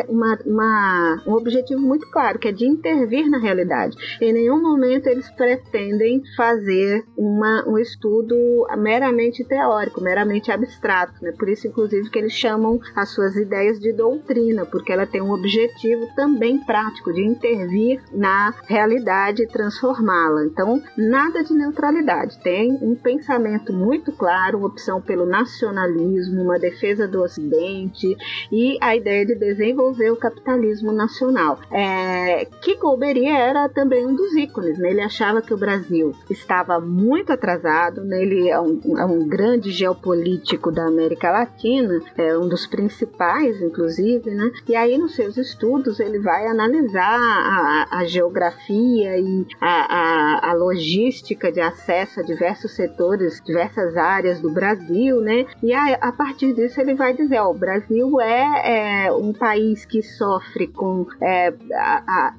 [0.09, 3.97] uma, uma, um objetivo muito claro, que é de intervir na realidade.
[4.21, 8.37] Em nenhum momento eles pretendem fazer uma, um estudo
[8.79, 11.33] meramente teórico, meramente abstrato, né?
[11.35, 15.33] Por isso, inclusive, que eles chamam as suas ideias de doutrina, porque ela tem um
[15.33, 20.45] objetivo também prático de intervir na realidade e transformá-la.
[20.45, 22.39] Então, nada de neutralidade.
[22.43, 28.17] Tem um pensamento muito claro, uma opção pelo nacionalismo, uma defesa do Ocidente
[28.51, 31.59] e a ideia de desenvolver o capitalismo nacional.
[31.71, 34.79] É, que Golbery era também um dos ícones.
[34.79, 34.91] Né?
[34.91, 38.23] Ele achava que o Brasil estava muito atrasado, né?
[38.23, 44.31] ele é um, é um grande geopolítico da América Latina, é um dos principais, inclusive,
[44.31, 44.51] né?
[44.69, 50.53] E aí nos seus estudos ele vai analisar a, a geografia e a, a, a,
[50.55, 55.47] logística de acesso a diversos setores, diversas áreas do Brasil, né?
[55.63, 60.03] E a, partir disso ele vai dizer, ó, o Brasil é, é um país que
[60.03, 61.53] sofre com é,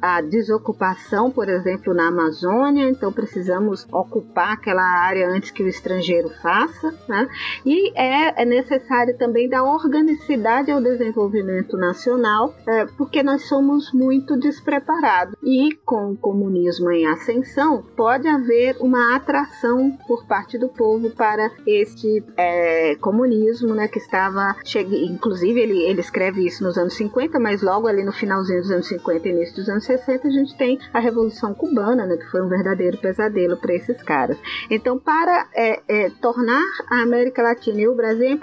[0.02, 6.30] a, desocupação, por exemplo, na Amazônia, então precisamos ocupar aquela área antes que o estrangeiro
[6.42, 7.28] faça, né?
[7.66, 14.38] E é, é necessário também dar organicidade ao desenvolvimento nacional, é, porque nós somos muito
[14.38, 15.36] despreparados.
[15.44, 21.52] E com o comunismo em ascensão, pode haver uma atração por parte do povo para
[21.66, 27.62] este é, comunismo, né, que estava, inclusive ele, ele escreve isso nos anos 50, mas
[27.62, 30.80] logo ali no finalzinho dos anos 50 e início dos anos 60 a gente tem
[30.94, 34.38] a Revolução Cubana, né, que foi um verdadeiro pesadelo para esses caras.
[34.70, 38.38] Então, para é, é, tornar a América Latina e o Brasil em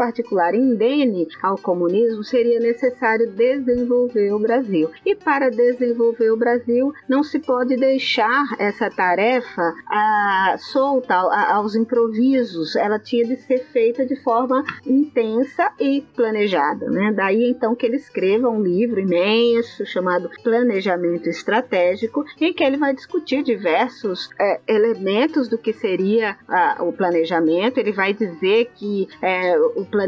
[0.55, 4.91] indene ao comunismo, seria necessário desenvolver o Brasil.
[5.05, 11.75] E para desenvolver o Brasil, não se pode deixar essa tarefa a, solta a, aos
[11.75, 12.77] improvisos.
[12.77, 16.91] Ela tinha de ser feita de forma intensa e planejada.
[16.91, 17.13] Né?
[17.15, 22.95] Daí então que ele escreva um livro imenso chamado Planejamento Estratégico, em que ele vai
[22.95, 27.79] discutir diversos é, elementos do que seria a, o planejamento.
[27.79, 30.02] Ele vai dizer que é, o planejamento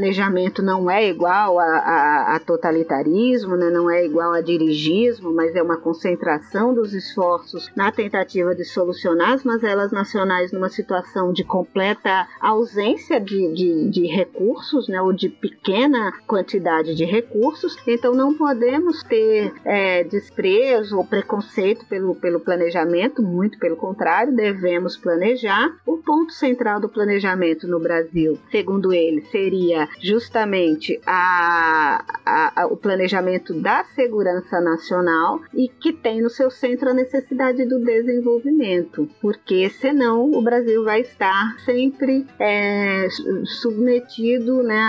[0.63, 3.71] não é igual a, a, a totalitarismo, né?
[3.71, 9.33] não é igual a dirigismo, mas é uma concentração dos esforços na tentativa de solucionar
[9.33, 15.01] as mazelas nacionais numa situação de completa ausência de, de, de recursos, né?
[15.01, 17.77] ou de pequena quantidade de recursos.
[17.87, 24.97] Então não podemos ter é, desprezo ou preconceito pelo, pelo planejamento, muito pelo contrário, devemos
[24.97, 25.77] planejar.
[25.87, 32.77] O ponto central do planejamento no Brasil, segundo ele, seria justamente a, a, a, o
[32.77, 39.69] planejamento da segurança nacional e que tem no seu centro a necessidade do desenvolvimento, porque
[39.71, 43.07] senão o Brasil vai estar sempre é,
[43.45, 44.81] submetido né,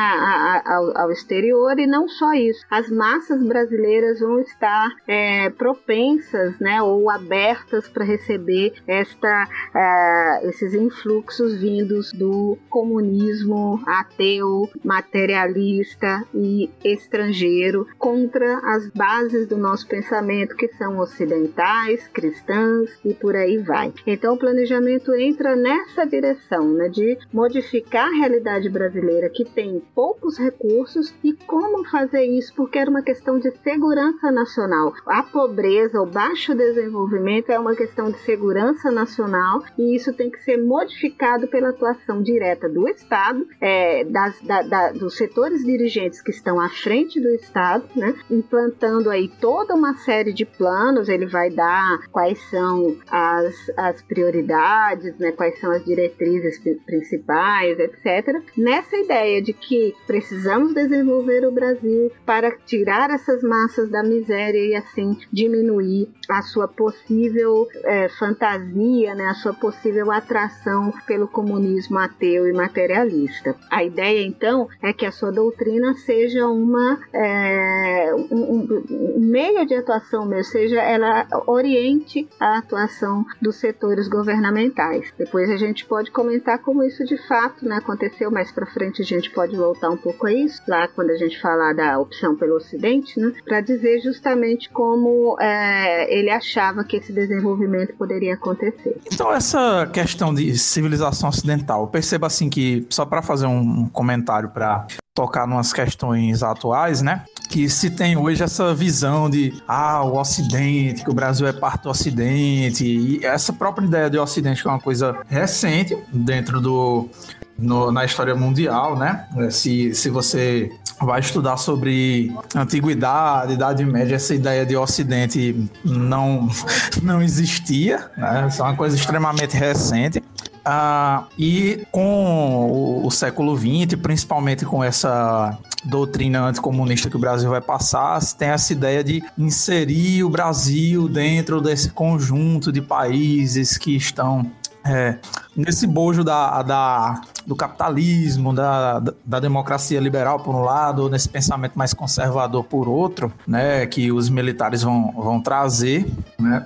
[0.66, 6.82] ao, ao, exterior e não só isso, as massas brasileiras vão estar é, propensas né,
[6.82, 17.88] ou abertas para receber esta, é, esses influxos vindos do comunismo ateu, materialista e estrangeiro
[17.98, 23.92] contra as bases do nosso pensamento que são ocidentais, cristãs e por aí vai.
[24.06, 30.38] Então o planejamento entra nessa direção, né, de modificar a realidade brasileira que tem poucos
[30.38, 34.94] recursos e como fazer isso, porque era uma questão de segurança nacional.
[35.08, 40.44] A pobreza, o baixo desenvolvimento é uma questão de segurança nacional e isso tem que
[40.44, 46.32] ser modificado pela atuação direta do Estado, é, das, da, da, dos setores dirigentes que
[46.32, 51.08] estão à frente do Estado, né, implantando aí toda uma série de planos.
[51.08, 58.42] Ele vai dar quais são as, as prioridades, né, quais são as diretrizes principais, etc.
[58.58, 64.76] Nessa ideia de que precisamos desenvolver o Brasil para tirar essas massas da miséria e
[64.76, 72.48] assim diminuir a sua possível é, fantasia, né, a sua possível atração pelo comunismo ateu
[72.48, 73.56] e materialista.
[73.70, 79.76] A ideia então é que a sua doutrina seja uma é, um, um, meio de
[79.76, 85.14] atuação mesmo, seja ela oriente a atuação dos setores governamentais.
[85.18, 89.06] Depois a gente pode comentar como isso de fato né, aconteceu mais para frente a
[89.06, 92.56] gente pode voltar um pouco a isso lá quando a gente falar da opção pelo
[92.56, 98.98] Ocidente, né, para dizer justamente como é, ele achava que esse desenvolvimento poderia acontecer.
[99.12, 104.88] Então essa questão de civilização ocidental, perceba assim que só para fazer um comentário para
[105.14, 107.26] tocar nas questões atuais, né?
[107.50, 111.84] Que se tem hoje essa visão de ah, o Ocidente, que o Brasil é parte
[111.84, 117.10] do Ocidente, e essa própria ideia de Ocidente que é uma coisa recente dentro do
[117.58, 119.28] no, na história mundial, né?
[119.50, 120.70] Se, se você
[121.02, 126.50] vai estudar sobre antiguidade, Idade Média, essa ideia de Ocidente não,
[127.04, 128.48] não existia, né?
[128.50, 130.24] Isso é uma coisa extremamente recente.
[130.68, 137.52] Ah, e com o, o século XX, principalmente com essa doutrina anticomunista que o Brasil
[137.52, 143.96] vai passar, tem essa ideia de inserir o Brasil dentro desse conjunto de países que
[143.96, 144.52] estão
[144.84, 145.18] é,
[145.56, 151.78] nesse bojo da, da, do capitalismo, da, da democracia liberal por um lado, nesse pensamento
[151.78, 156.06] mais conservador por outro, né, que os militares vão, vão trazer,
[156.38, 156.66] né,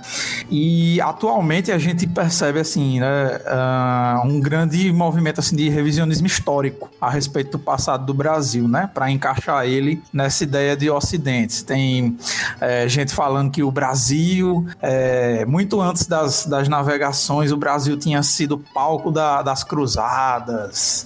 [0.50, 6.90] e atualmente a gente percebe assim, né, uh, um grande movimento assim de revisionismo histórico
[7.00, 11.64] a respeito do passado do Brasil, né, para encaixar ele nessa ideia de Ocidente.
[11.64, 12.18] Tem
[12.60, 18.24] é, gente falando que o Brasil, é, muito antes das, das navegações, o Brasil tinha
[18.24, 21.06] sido palco da, das cruzadas,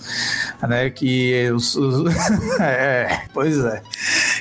[0.62, 0.92] né?
[0.92, 2.06] Que os, os
[2.62, 3.82] é, pois é,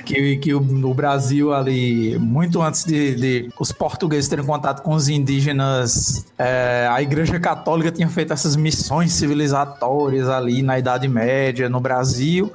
[0.04, 4.94] que, que o, o, Brasil ali muito antes de, de, os portugueses terem contato com
[4.94, 11.70] os indígenas, é, a Igreja Católica tinha feito essas missões civilizatórias ali na Idade Média
[11.70, 12.52] no Brasil.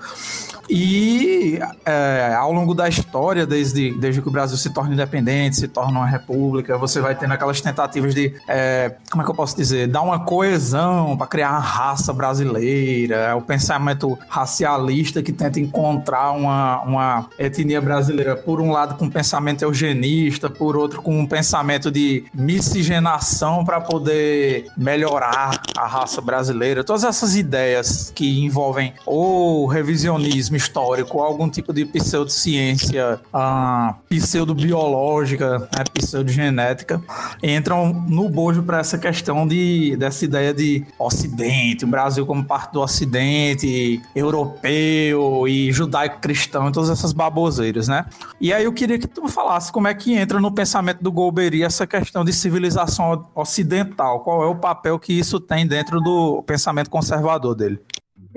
[0.70, 5.68] E é, ao longo da história, desde, desde que o Brasil se torna independente, se
[5.68, 9.56] torna uma república, você vai tendo aquelas tentativas de, é, como é que eu posso
[9.56, 15.60] dizer, dar uma coesão para criar uma raça brasileira, é o pensamento racialista que tenta
[15.60, 21.26] encontrar uma, uma etnia brasileira, por um lado com pensamento eugenista, por outro com um
[21.26, 26.84] pensamento de miscigenação para poder melhorar a raça brasileira.
[26.84, 35.84] Todas essas ideias que envolvem o revisionismo histórico, algum tipo de pseudociência ah, pseudobiológica, né,
[35.94, 37.02] pseudogenética,
[37.42, 42.74] entram no bojo para essa questão de, dessa ideia de Ocidente, o Brasil como parte
[42.74, 48.06] do Ocidente, europeu e judaico-cristão, todas essas baboseiras, né?
[48.42, 51.64] E aí eu queria que tu falasse como é que entra no pensamento do Golbery
[51.64, 56.90] essa questão de civilização ocidental, qual é o papel que isso tem dentro do pensamento
[56.90, 57.80] conservador dele.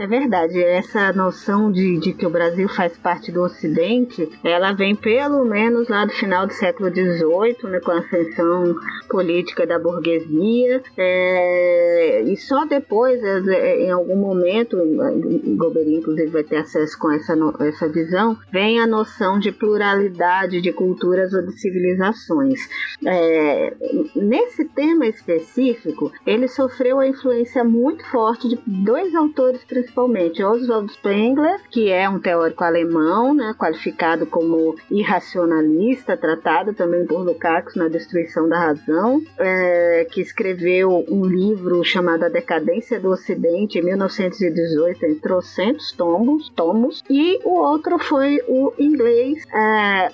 [0.00, 4.96] É verdade, essa noção de, de, que o Brasil faz parte do Ocidente, ela vem
[4.96, 8.74] pelo menos lá do final do século XVIII, né, com a ascensão
[9.10, 16.28] política da burguesia, é, e só depois, é, é, em algum momento, o Golbery inclusive
[16.28, 21.42] vai ter acesso com essa, essa visão, vem a noção de pluralidade de culturas ou
[21.42, 22.58] de civilizações.
[23.04, 23.74] É,
[24.16, 30.92] nesse tema específico, ele sofreu a influência muito forte de dois autores principais principalmente Oswald
[30.92, 37.88] Spengler, que é um teórico alemão, né, qualificado como irracionalista, tratado também por Lukács na
[37.88, 45.06] Destruição da Razão, é, que escreveu um livro chamado A Decadência do Ocidente em 1918,
[45.06, 50.10] em trocentos tomos, tomos, e o outro foi o inglês é,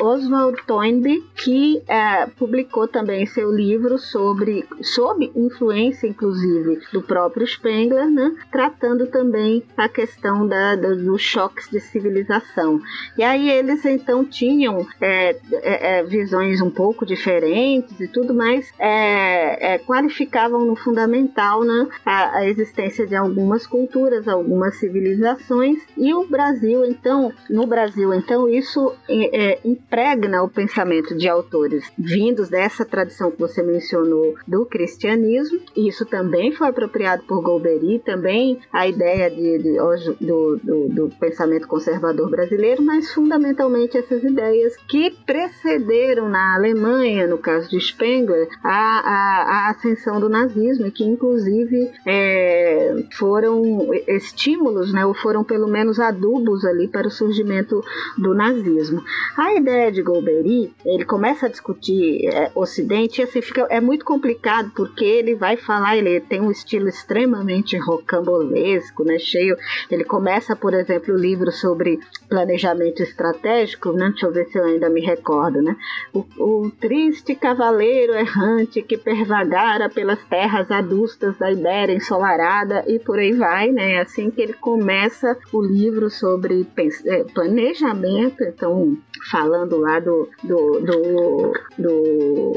[0.00, 8.08] Oswald Toynbee, que é, publicou também seu livro sobre, sob influência, inclusive, do próprio Spengler,
[8.08, 12.80] né, tratando tratando também a questão da, dos choques de civilização.
[13.16, 18.72] E aí eles então tinham é, é, é, visões um pouco diferentes e tudo, mas
[18.78, 25.78] é, é, qualificavam no fundamental né, a, a, existência de algumas culturas, algumas civilizações.
[25.96, 32.48] E o Brasil, então, no Brasil, então, isso é, impregna o pensamento de autores vindos
[32.48, 35.60] dessa tradição que você mencionou do cristianismo.
[35.76, 39.76] Isso também foi apropriado por Golbery, também a ideia de, de
[40.20, 47.36] do, do, do, pensamento conservador brasileiro, mas fundamentalmente essas ideias que precederam na Alemanha, no
[47.36, 54.92] caso de Spengler, a, a, a ascensão do nazismo, e que inclusive é, foram estímulos,
[54.92, 57.84] né, ou foram pelo menos adubos ali para o surgimento
[58.16, 59.02] do nazismo.
[59.36, 64.04] A ideia de Golbery, ele começa a discutir é, Ocidente, e assim fica, é muito
[64.04, 68.61] complicado porque ele vai falar, ele tem um estilo extremamente rocambolesco,
[69.04, 69.56] né, cheio.
[69.90, 71.98] Ele começa, por exemplo, o livro sobre
[72.28, 74.10] planejamento estratégico, né?
[74.10, 75.76] Deixa eu ver se eu ainda me recordo, né?
[76.12, 83.18] O, o triste cavaleiro errante que pervagara pelas terras adustas da Ibéria ensolarada e por
[83.18, 83.94] aí vai, né?
[83.94, 86.66] É assim que ele começa o livro sobre
[87.06, 88.96] é, planejamento, então
[89.30, 92.52] falando lá do, do, do, do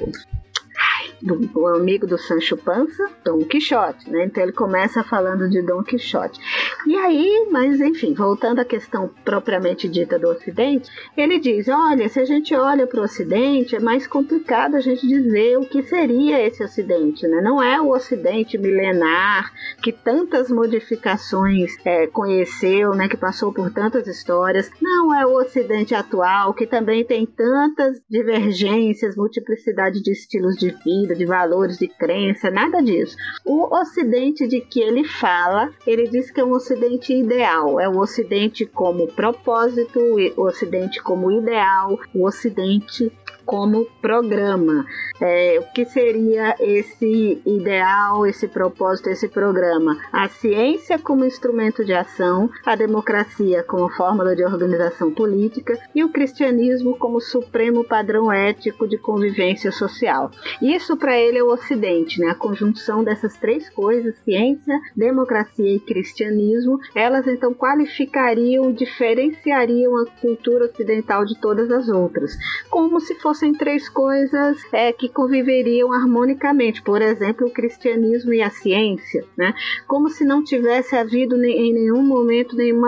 [1.26, 4.26] do, do amigo do Sancho Panza, Dom Quixote, né?
[4.26, 6.40] Então ele começa falando de Dom Quixote.
[6.86, 12.19] E aí, mas enfim, voltando à questão propriamente dita do Ocidente, ele diz: olha, se
[12.19, 16.46] a gente olha para o Ocidente, é mais complicado a gente dizer o que seria
[16.46, 17.42] esse Ocidente, né?
[17.42, 19.52] Não é o Ocidente milenar
[19.82, 23.08] que tantas modificações é, conheceu, né?
[23.08, 24.69] Que passou por tantas histórias.
[24.80, 31.15] Não é o Ocidente atual que também tem tantas divergências, multiplicidade de estilos de vida,
[31.16, 33.16] de valores, de crença, nada disso.
[33.46, 37.98] O Ocidente de que ele fala, ele diz que é um Ocidente ideal, é o
[37.98, 40.00] Ocidente como propósito,
[40.36, 43.12] o Ocidente como ideal, o Ocidente
[43.46, 44.85] como programa.
[45.21, 49.98] É, o que seria esse ideal, esse propósito, esse programa?
[50.12, 56.10] A ciência como instrumento de ação, a democracia como fórmula de organização política e o
[56.10, 60.31] cristianismo como supremo padrão ético de convivência social.
[60.62, 62.29] Isso para ele é o Ocidente, né?
[62.31, 70.65] A conjunção dessas três coisas, ciência, democracia e cristianismo, elas então qualificariam, diferenciariam a cultura
[70.65, 72.31] ocidental de todas as outras,
[72.69, 78.42] como se fosse fossem três coisas é, que conviveriam harmonicamente, por exemplo, o cristianismo e
[78.42, 79.54] a ciência, né?
[79.86, 82.81] Como se não tivesse havido em nenhum momento nenhum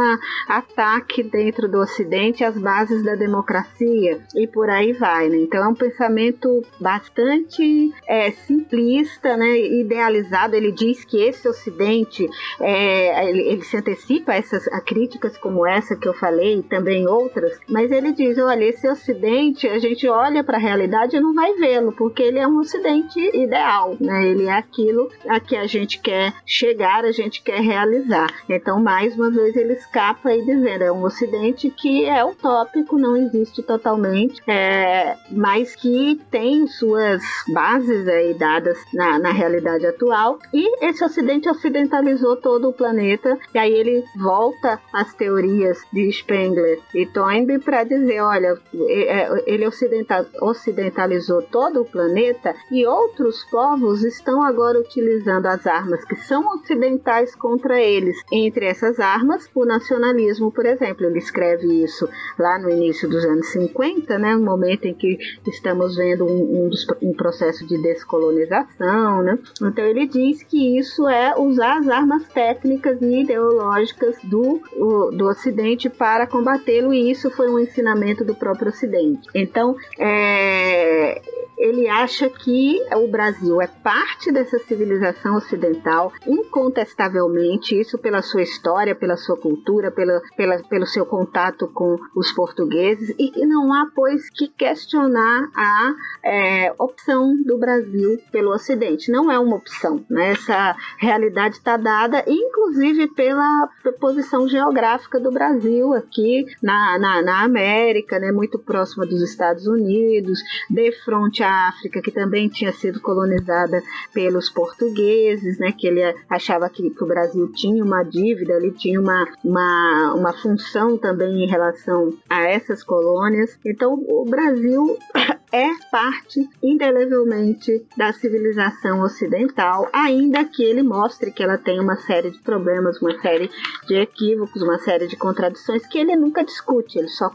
[0.47, 5.37] ataque dentro do Ocidente às bases da democracia e por aí vai, né?
[5.37, 9.59] Então é um pensamento bastante é, simplista, né?
[9.59, 10.55] Idealizado.
[10.55, 12.25] Ele diz que esse Ocidente
[12.61, 16.63] é, ele, ele, se antecipa a essas a críticas como essa que eu falei e
[16.63, 21.15] também outras, mas ele diz, olha, esse Ocidente a gente olha olha para a realidade
[21.15, 24.27] e não vai vê-lo, porque ele é um ocidente ideal, né?
[24.27, 28.27] Ele é aquilo a que a gente quer chegar, a gente quer realizar.
[28.47, 33.17] Então, mais uma vez, ele escapa aí dizendo, é um ocidente que é utópico, não
[33.17, 37.21] existe totalmente, é, mas que tem suas
[37.51, 40.39] bases aí dadas na, na realidade atual.
[40.53, 46.79] E esse ocidente ocidentalizou todo o planeta, e aí ele volta às teorias de Spengler
[46.93, 48.57] e Toynbee para dizer, olha,
[48.87, 55.65] é, é, ele ocidental, ocidentalizou todo o planeta e outros povos estão agora utilizando as
[55.65, 58.17] armas que são ocidentais contra eles.
[58.31, 61.05] Entre essas armas, o nacionalismo, por exemplo.
[61.05, 62.07] Ele escreve isso
[62.37, 65.17] lá no início dos anos 50, né, no momento em que
[65.47, 69.23] estamos vendo um, um, dos, um processo de descolonização.
[69.23, 69.37] Né?
[69.61, 75.27] Então ele diz que isso é usar as armas técnicas e ideológicas do, o, do
[75.27, 79.27] Ocidente para combatê-lo, e isso foi um ensinamento do próprio Ocidente.
[79.33, 81.21] Então, é, é,
[81.57, 88.95] ele acha que o Brasil é parte dessa civilização ocidental, incontestavelmente, isso pela sua história,
[88.95, 93.89] pela sua cultura, pela, pela, pelo seu contato com os portugueses, e que não há,
[93.93, 95.93] pois, que questionar a
[96.23, 99.11] é, opção do Brasil pelo Ocidente.
[99.11, 100.31] Não é uma opção, né?
[100.31, 108.19] essa realidade está dada, inclusive pela posição geográfica do Brasil aqui na, na, na América,
[108.19, 108.31] né?
[108.31, 110.39] muito próxima dos Estados Unidos,
[110.69, 113.81] de frente África, que também tinha sido colonizada
[114.13, 118.99] pelos portugueses, né, que ele achava que, que o Brasil tinha uma dívida, ele tinha
[118.99, 123.57] uma, uma, uma função também em relação a essas colônias.
[123.65, 124.97] Então, o Brasil
[125.51, 132.31] é parte indelevelmente da civilização ocidental, ainda que ele mostre que ela tem uma série
[132.31, 133.49] de problemas, uma série
[133.87, 137.29] de equívocos, uma série de contradições que ele nunca discute, ele só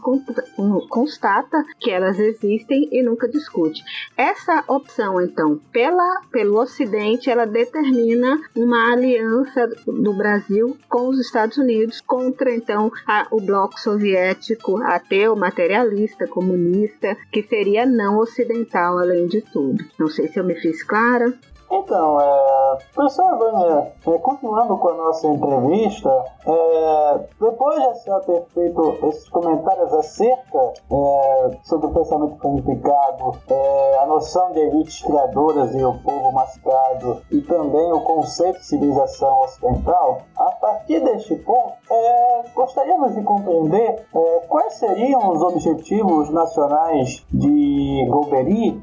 [0.89, 3.83] constata que elas existem e nunca discute.
[4.17, 11.57] Essa opção, então, pela, pelo Ocidente, ela determina uma aliança do Brasil com os Estados
[11.57, 19.27] Unidos contra, então, a, o bloco soviético ateu, materialista, comunista, que seria não ocidental, além
[19.27, 19.83] de tudo.
[19.97, 21.33] Não sei se eu me fiz clara.
[21.75, 26.09] Então, é, professora Vânia, é, continuando com a nossa entrevista,
[26.45, 33.31] é, depois de a senhora ter feito esses comentários acerca é, sobre o pensamento planificado,
[33.49, 38.67] é, a noção de elites criadoras e o povo mascado, e também o conceito de
[38.67, 46.29] civilização ocidental, a partir deste ponto, é, gostaríamos de compreender é, quais seriam os objetivos
[46.29, 48.79] nacionais de Golbery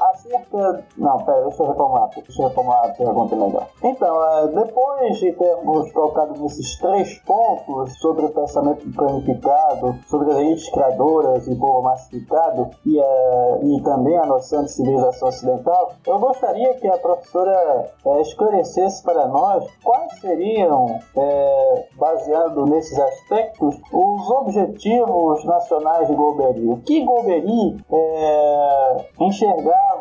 [0.00, 0.84] acerca.
[0.96, 3.66] Não, pera, deixa eu reformular, deixa eu reformular a pergunta melhor.
[3.82, 10.38] Então, é, depois de termos colocado nesses três pontos sobre o pensamento planificado, sobre as
[10.38, 16.18] elites criadoras e povo massificado e, é, e também a noção de civilização ocidental, eu
[16.18, 24.30] gostaria que a professora é, esclarecesse para nós quais seriam, é, baseado nesses aspectos, os
[24.30, 26.68] objetivos nacionais de Golbery.
[26.68, 29.97] O que Golbery é, enxergava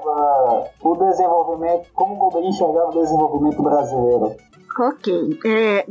[0.81, 4.35] o desenvolvimento, como o Golbery enxergava o desenvolvimento brasileiro?
[4.80, 5.39] Ok.
[5.43, 5.86] É,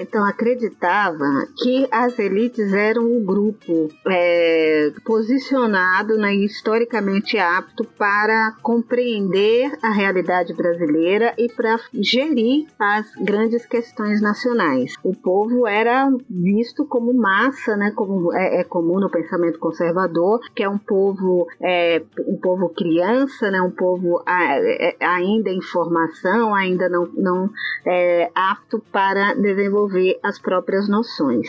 [0.00, 1.24] então, acreditava
[1.58, 10.54] que as elites eram um grupo é, posicionado né, historicamente apto para compreender a realidade
[10.54, 14.94] brasileira e para gerir as grandes questões nacionais.
[15.02, 20.62] O povo era visto como massa, né, como é, é comum no pensamento conservador, que
[20.62, 26.88] é um povo, é, um povo criança, né, um povo é, ainda em formação, ainda
[26.88, 27.50] não, não
[27.84, 31.48] é, apto para desenvolver as próprias noções.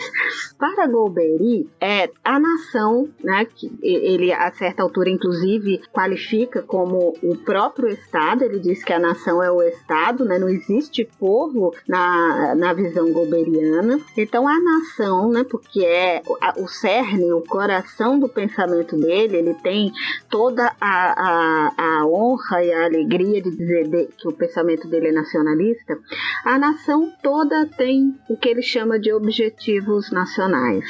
[0.58, 7.36] Para Golbery, é a nação, né, que ele a certa altura inclusive qualifica como o
[7.36, 12.54] próprio Estado, ele diz que a nação é o Estado, né, não existe povo na,
[12.54, 14.00] na visão golberiana.
[14.16, 16.22] Então a nação, né, porque é
[16.56, 19.92] o cerne, o coração do pensamento dele, ele tem
[20.30, 25.08] toda a, a, a honra e a alegria de dizer de, que o pensamento dele
[25.08, 25.98] é nacionalista,
[26.44, 30.84] a nação toda tem o que ele chama de objetivos nacionais.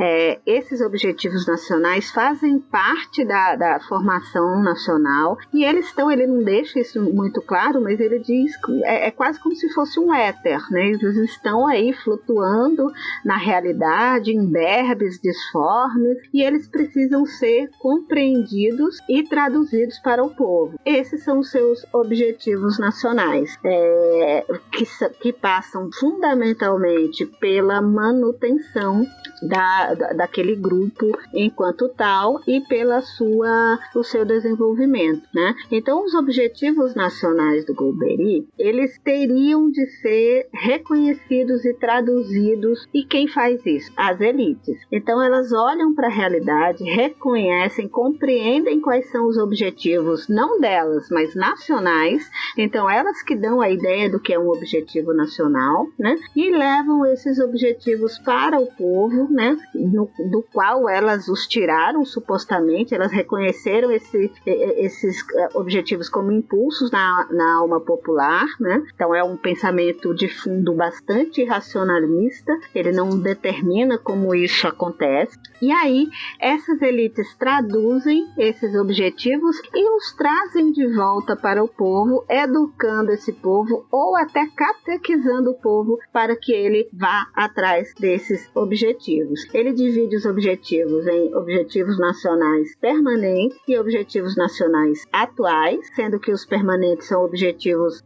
[0.00, 6.42] É, esses objetivos nacionais fazem parte da, da, formação nacional e eles estão, ele não
[6.42, 8.52] deixa isso muito claro, mas ele diz
[8.82, 10.88] é, é quase como se fosse um éter, né?
[10.88, 12.90] Eles estão aí flutuando
[13.24, 20.78] na realidade, em berbes disformes, e eles precisam ser compreendidos e traduzidos para o povo.
[20.84, 24.84] Esses são os seus objetivos nacionais, é, que,
[25.20, 29.06] que passam fundamentalmente pela manutenção
[29.42, 35.54] da, da, daquele grupo enquanto tal e pela sua o seu desenvolvimento, né?
[35.70, 43.28] Então os objetivos nacionais do Golbery, eles teriam de ser reconhecidos e traduzidos e quem
[43.28, 43.92] faz isso?
[43.96, 44.78] As elites.
[44.90, 51.34] Então elas olham para a realidade, reconhecem, compreendem quais são os objetivos não delas, mas
[51.34, 52.28] nacionais.
[52.56, 54.83] Então elas que dão a ideia do que é um objetivo
[55.14, 56.16] nacional, né?
[56.34, 62.94] E levam esses objetivos para o povo, né, no, do qual elas os tiraram supostamente,
[62.94, 68.82] elas reconheceram esse, esses eh, objetivos como impulsos na, na alma popular, né?
[68.94, 75.38] Então é um pensamento de fundo bastante racionalista, ele não determina como isso acontece.
[75.60, 76.08] E aí
[76.40, 83.32] essas elites traduzem esses objetivos e os trazem de volta para o povo, educando esse
[83.32, 89.46] povo ou até catequizando o povo para que ele vá atrás desses objetivos.
[89.52, 96.46] Ele divide os objetivos em objetivos nacionais permanentes e objetivos nacionais atuais, sendo que os
[96.46, 98.02] permanentes são objetivos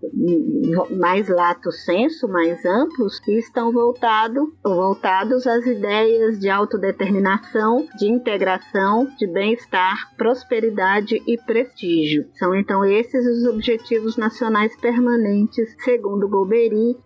[0.91, 9.09] mais lato senso, mais amplos, e estão voltado, voltados às ideias de autodeterminação, de integração,
[9.17, 12.27] de bem-estar, prosperidade e prestígio.
[12.35, 16.29] São então esses os objetivos nacionais permanentes, segundo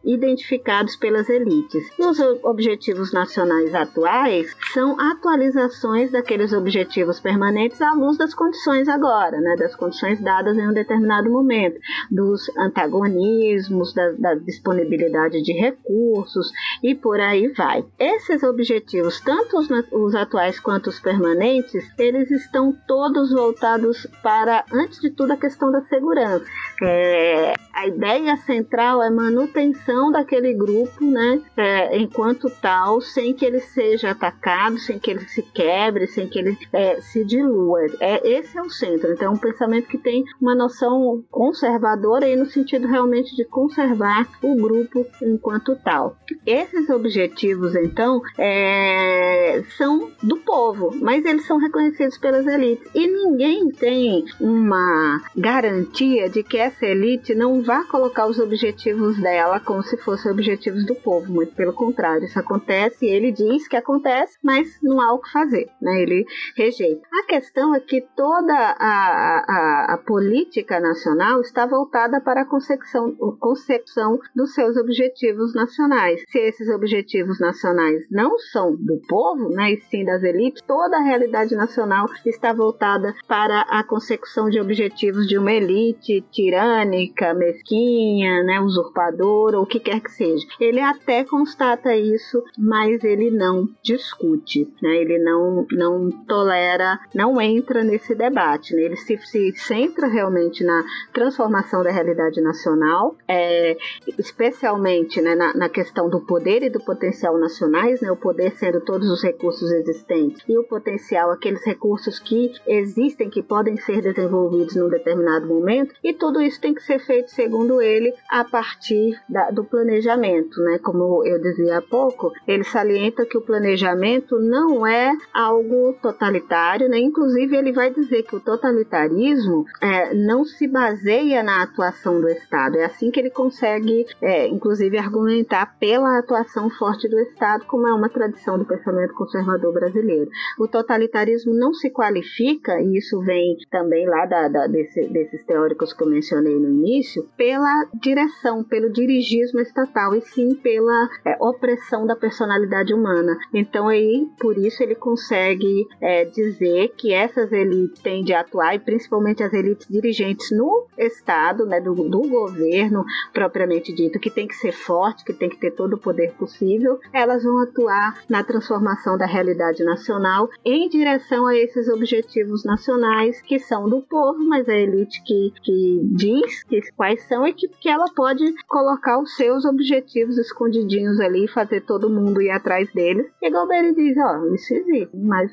[0.04, 1.84] Identificados pelas elites.
[1.98, 8.88] E os objetivos nacionais atuais atuais são atualizações daqueles objetivos permanentes à luz das condições
[8.88, 11.78] agora, né, das condições dadas em um determinado momento,
[12.10, 16.50] dos antagonismos, da, da disponibilidade de recursos
[16.82, 17.84] e por aí vai.
[17.98, 25.00] Esses objetivos, tanto os, os atuais quanto os permanentes, eles estão todos voltados para, antes
[25.00, 26.44] de tudo, a questão da segurança.
[26.82, 33.60] É, a ideia central é manutenção daquele grupo, né, é, enquanto tal, sem que ele
[33.60, 37.80] seja atacado, sem que ele se quebre, sem que ele é, se dilua.
[38.00, 39.12] É, esse é o centro.
[39.12, 44.28] Então, é um pensamento que tem uma noção conservadora aí no sentido realmente de conservar
[44.42, 46.16] o grupo enquanto tal.
[46.46, 52.88] Esses objetivos, então, é, são do povo, mas eles são reconhecidos pelas elites.
[52.94, 59.60] E ninguém tem uma garantia de que essa elite não vá colocar os objetivos dela
[59.60, 61.32] como se fossem objetivos do povo.
[61.32, 65.30] Muito pelo contrário, isso acontece e ele diz que acontece, mas não há o que
[65.30, 66.02] fazer, né?
[66.02, 66.24] Ele
[66.56, 67.02] rejeita.
[67.12, 73.12] A questão é que toda a, a, a política nacional está voltada para a concepção,
[73.38, 76.22] concepção dos seus objetivos nacionais.
[76.28, 81.02] Se esses objetivos nacionais não são do povo, né, e sim das elites, toda a
[81.02, 86.24] realidade nacional está voltada para a consecução de objetivos de uma elite
[86.62, 90.46] tirânica, mesquinha, né, usurpadora, o que quer que seja.
[90.60, 94.42] Ele até constata isso, mas ele não discute
[94.80, 94.96] né?
[94.96, 98.82] ele não, não tolera, não entra nesse debate, né?
[98.82, 103.76] ele se, se centra realmente na transformação da realidade nacional, é,
[104.18, 108.10] especialmente né, na, na, questão do poder e do potencial nacionais, né?
[108.10, 113.42] o poder sendo todos os recursos existentes e o potencial aqueles recursos que existem, que
[113.42, 118.12] podem ser desenvolvidos num determinado momento, e tudo isso tem que ser feito, segundo ele,
[118.30, 120.78] a partir da, do planejamento, né?
[120.78, 126.98] Como eu dizia há pouco, ele salienta que o planejamento não é algo totalitário, né?
[126.98, 132.76] Inclusive, ele vai dizer que o totalitarismo é, não se baseia na atuação do Estado.
[132.76, 137.94] É assim que ele consegue, é, inclusive, argumentar pela atuação forte do Estado, como é
[137.94, 140.30] uma tradição do pensamento conservador brasileiro.
[140.58, 145.92] O totalitarismo não se qualifica, e isso vem também lá da, da, desse, desses teóricos
[145.92, 152.06] que eu mencionei no início, pela direção, pelo dirigismo estatal, e sim pela é, opressão
[152.06, 153.36] da personalidade humana.
[153.52, 158.78] Então aí, por isso ele consegue é, dizer que essas elites têm de atuar, e
[158.78, 164.56] principalmente as elites dirigentes no Estado, né, do, do governo propriamente dito, que tem que
[164.56, 169.16] ser forte, que tem que ter todo o poder possível, elas vão atuar na transformação
[169.16, 174.74] da realidade nacional em direção a esses objetivos nacionais que são do povo, mas a
[174.74, 179.64] elite que, que diz que, quais são e que, que ela pode colocar os seus
[179.64, 183.26] objetivos escondidinhos ali fazer todo mundo ir atrás deles.
[183.42, 185.50] E Galberi diz, ó, oh, isso existe, mas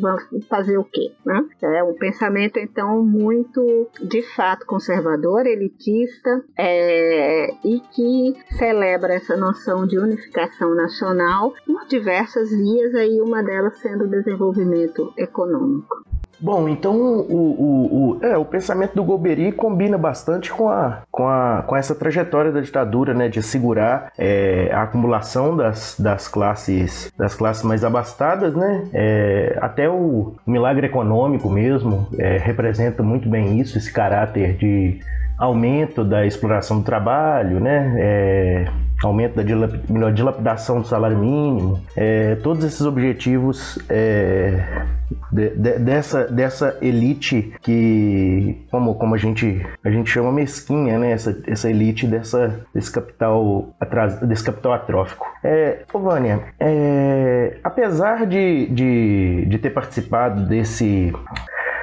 [0.00, 1.12] vamos fazer o quê?
[1.26, 1.44] Né?
[1.62, 9.86] É um pensamento, então, muito, de fato, conservador, elitista, é, e que celebra essa noção
[9.86, 16.04] de unificação nacional por diversas vias, aí uma delas sendo o desenvolvimento econômico.
[16.40, 21.28] Bom, então o, o, o, é, o pensamento do Golbery combina bastante com, a, com,
[21.28, 27.12] a, com essa trajetória da ditadura, né, de segurar é, a acumulação das, das, classes,
[27.16, 33.60] das classes mais abastadas, né, é, até o milagre econômico mesmo é, representa muito bem
[33.60, 35.00] isso, esse caráter de
[35.40, 38.64] aumento da exploração do trabalho, né, é,
[39.02, 44.84] aumento da dilapidação do salário mínimo, é, todos esses objetivos é,
[45.32, 51.12] de, de, dessa, dessa elite que, como, como a, gente, a gente chama mesquinha, né?
[51.12, 55.26] essa, essa elite dessa, desse, capital atras, desse capital atrófico.
[55.42, 61.12] É, ô Vânia, é, apesar de, de, de ter participado desse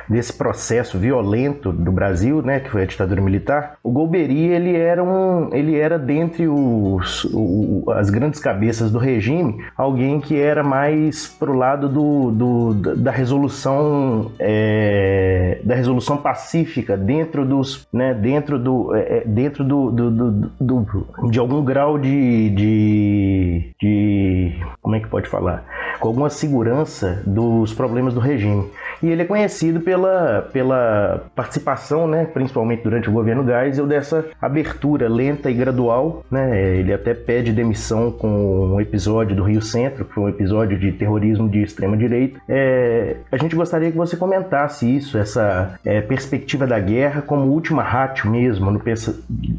[0.09, 5.03] desse processo violento do Brasil, né, que foi a ditadura militar, o Golbery ele era
[5.03, 11.27] um, ele era dentre os, o, as grandes cabeças do regime, alguém que era mais
[11.27, 18.95] pro lado do, do da resolução é, da resolução pacífica dentro dos, né, dentro do,
[18.95, 24.99] é, é dentro do, do, do, do, de algum grau de, de, de como é
[24.99, 25.65] que pode falar,
[25.99, 28.69] com alguma segurança dos problemas do regime.
[29.01, 35.09] E ele é conhecido pela, pela participação, né, principalmente durante o governo Geisel, dessa abertura
[35.09, 36.23] lenta e gradual.
[36.29, 36.77] Né?
[36.77, 40.91] Ele até pede demissão com um episódio do Rio Centro, que foi um episódio de
[40.91, 42.39] terrorismo de extrema-direita.
[42.47, 47.81] É, a gente gostaria que você comentasse isso, essa é, perspectiva da guerra como última
[47.81, 48.81] ratio mesmo no,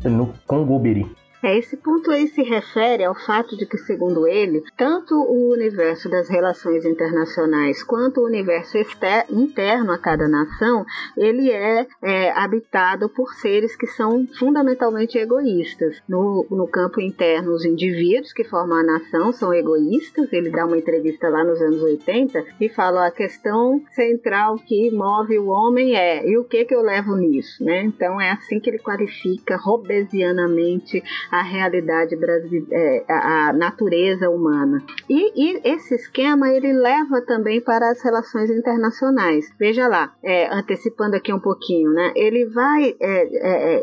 [0.04, 1.06] no, com Golbery.
[1.42, 6.08] É, esse ponto aí se refere ao fato de que, segundo ele, tanto o universo
[6.08, 8.76] das relações internacionais quanto o universo
[9.30, 10.84] interno a cada nação,
[11.16, 16.02] ele é, é, habitado por seres que são fundamentalmente egoístas.
[16.08, 20.32] No, no campo interno, os indivíduos que formam a nação são egoístas.
[20.32, 25.38] Ele dá uma entrevista lá nos anos 80 e fala a questão central que move
[25.38, 27.84] o homem é e o que que eu levo nisso, né?
[27.84, 34.82] Então é assim que ele qualifica robesianamente a realidade brasileira, é, a, natureza humana.
[35.08, 39.46] E, e, esse esquema ele leva também para as relações internacionais.
[39.58, 42.12] Veja lá, é, antecipando aqui um pouquinho, né?
[42.14, 43.82] Ele vai é, é, é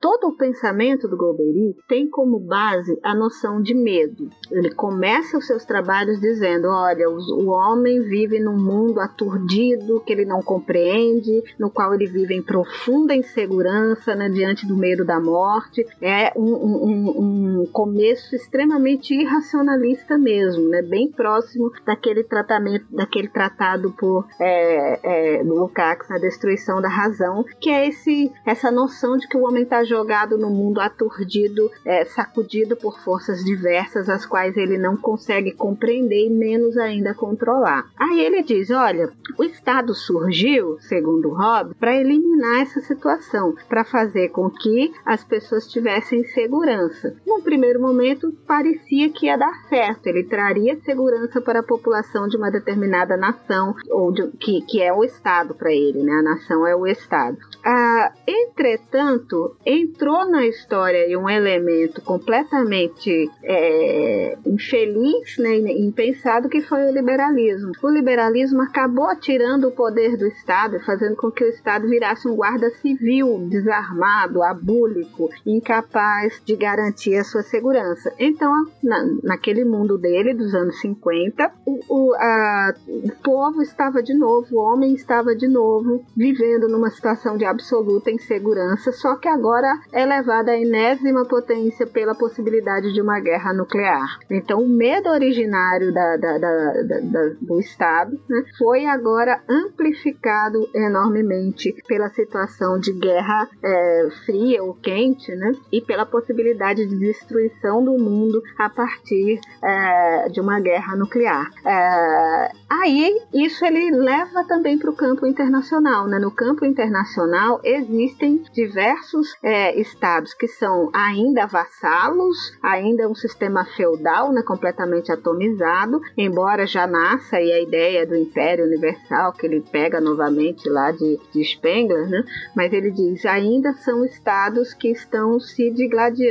[0.00, 4.28] todo o pensamento do Golbery tem como base a noção de medo.
[4.50, 10.12] Ele começa os seus trabalhos dizendo, olha, o, o homem vive num mundo aturdido que
[10.12, 15.20] ele não compreende, no qual ele vive em profunda insegurança, né, diante do medo da
[15.20, 15.86] morte.
[16.00, 20.82] É um, um, um, começo extremamente irracionalista mesmo, né?
[20.82, 27.70] Bem próximo daquele tratamento, daquele tratado por é, é, Lukács na destruição da razão, que
[27.70, 32.76] é esse essa noção de que o homem está jogado no mundo aturdido, é, sacudido
[32.76, 37.86] por forças diversas, as quais ele não consegue compreender e menos ainda controlar.
[37.98, 44.28] Aí ele diz, olha, o Estado surgiu, segundo Hobbes, para eliminar essa situação, para fazer
[44.30, 47.14] com que as pessoas tivessem segurança segurança.
[47.26, 52.36] Num primeiro momento, parecia que ia dar certo, ele traria segurança para a população de
[52.36, 56.12] uma determinada nação, ou de, que, que é o Estado para ele, né?
[56.12, 57.36] A nação é o Estado.
[57.64, 66.92] Ah, entretanto, entrou na história um elemento completamente é, infeliz, né, impensado, que foi o
[66.92, 67.72] liberalismo.
[67.82, 72.36] O liberalismo acabou tirando o poder do Estado fazendo com que o Estado virasse um
[72.36, 78.10] guarda civil, desarmado, abúlico, incapaz de garantir a sua segurança.
[78.18, 78.50] Então,
[78.82, 84.46] na, naquele mundo dele, dos anos 50, o, o, a, o povo estava de novo,
[84.52, 90.06] o homem estava de novo vivendo numa situação de absoluta insegurança, só que agora é
[90.06, 94.18] levada à enésima potência pela possibilidade de uma guerra nuclear.
[94.30, 102.08] Então, o medo originário da, da, da, do Estado né, foi agora amplificado enormemente pela
[102.08, 106.37] situação de guerra é, fria ou quente, né, e pela possibilidade
[106.74, 111.50] de destruição do mundo a partir é, de uma guerra nuclear.
[111.64, 116.06] É, aí, isso ele leva também para o campo internacional.
[116.06, 116.18] Né?
[116.18, 124.32] No campo internacional, existem diversos é, estados que são ainda vassalos, ainda um sistema feudal
[124.32, 130.00] né, completamente atomizado, embora já nasça aí a ideia do Império Universal, que ele pega
[130.00, 132.22] novamente lá de, de Spengler, né?
[132.54, 136.27] mas ele diz ainda são estados que estão se digladiando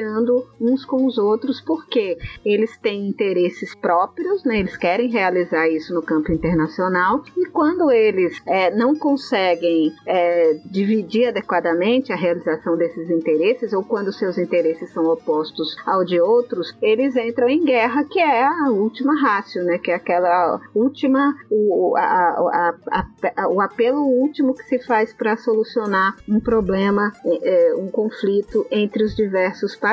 [0.59, 4.59] uns com os outros porque eles têm interesses próprios, né?
[4.59, 11.27] eles querem realizar isso no campo internacional e quando eles é, não conseguem é, dividir
[11.27, 17.15] adequadamente a realização desses interesses ou quando seus interesses são opostos ao de outros, eles
[17.15, 19.77] entram em guerra, que é a última rácio, né?
[19.77, 25.37] que é aquela última, o, a, a, a, o apelo último que se faz para
[25.37, 29.86] solucionar um problema, é, é, um conflito entre os diversos países.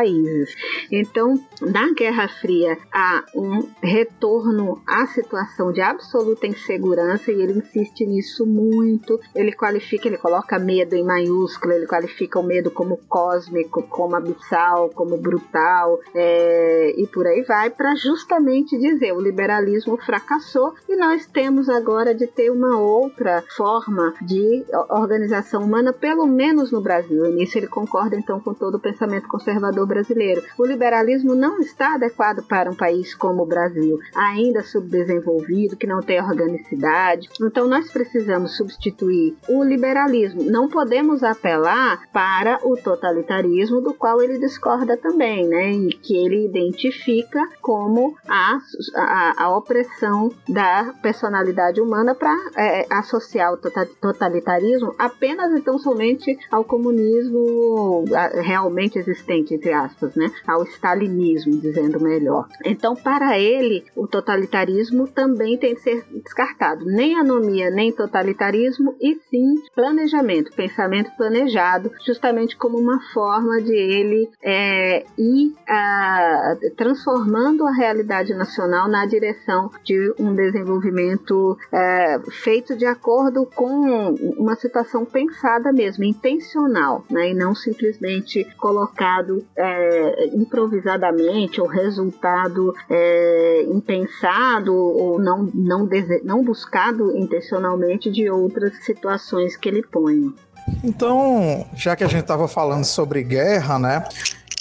[0.90, 8.06] Então, na Guerra Fria, há um retorno à situação de absoluta insegurança e ele insiste
[8.06, 9.20] nisso muito.
[9.34, 14.90] Ele qualifica, ele coloca medo em maiúsculo, ele qualifica o medo como cósmico, como abissal,
[14.90, 21.26] como brutal é, e por aí vai, para justamente dizer o liberalismo fracassou e nós
[21.26, 27.26] temos agora de ter uma outra forma de organização humana, pelo menos no Brasil.
[27.26, 30.42] E nisso ele concorda então com todo o pensamento conservador brasileiro.
[30.58, 36.00] O liberalismo não está adequado para um país como o Brasil, ainda subdesenvolvido, que não
[36.00, 37.28] tem organicidade.
[37.42, 40.42] Então nós precisamos substituir o liberalismo.
[40.44, 45.72] Não podemos apelar para o totalitarismo, do qual ele discorda também, né?
[45.72, 48.58] E que ele identifica como a,
[48.96, 56.36] a, a opressão da personalidade humana para é, associar o tota-, totalitarismo apenas então somente
[56.50, 58.04] ao comunismo
[58.42, 60.30] realmente existente, entre aspas, né?
[60.46, 62.46] Ao stalinismo, dizendo melhor.
[62.64, 66.84] Então, para ele, o totalitarismo também tem que ser descartado.
[66.84, 74.28] Nem anomia, nem totalitarismo, e sim planejamento, pensamento planejado, justamente como uma forma de ele
[74.42, 82.84] é, ir a, transformando a realidade nacional na direção de um desenvolvimento é, feito de
[82.84, 91.66] acordo com uma situação pensada mesmo, intencional, né, e não simplesmente colocado é, improvisadamente ou
[91.66, 95.88] resultado é, impensado ou não, não,
[96.24, 100.34] não buscado intencionalmente de outras situações que ele põe.
[100.82, 104.04] Então, já que a gente estava falando sobre guerra, né?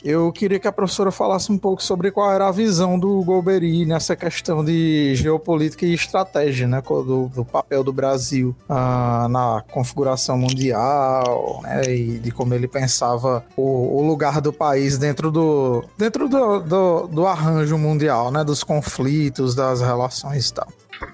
[0.04, 3.86] Eu queria que a professora falasse um pouco sobre qual era a visão do Golbery
[3.86, 10.38] nessa questão de geopolítica e estratégia, né, do, do papel do Brasil ah, na configuração
[10.38, 16.28] mundial, né, e de como ele pensava o, o lugar do país dentro do dentro
[16.28, 20.68] do, do, do arranjo mundial, né, dos conflitos, das relações e tal.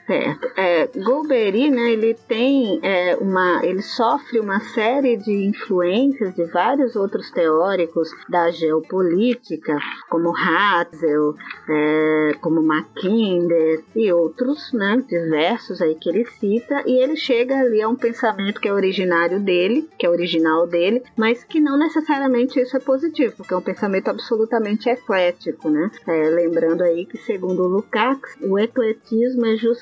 [0.05, 0.47] Certo.
[0.57, 6.95] É, Golbery, né, ele tem é, uma, ele sofre uma série de influências de vários
[6.95, 9.77] outros teóricos da geopolítica,
[10.09, 11.35] como Hatzel,
[11.69, 17.81] é, como Mackinder e outros, né, diversos aí que ele cita, e ele chega ali
[17.81, 22.59] a um pensamento que é originário dele, que é original dele, mas que não necessariamente
[22.59, 25.91] isso é positivo, porque é um pensamento absolutamente eclético, né?
[26.07, 29.78] É, lembrando aí que segundo Lukács, o ecletismo é justamente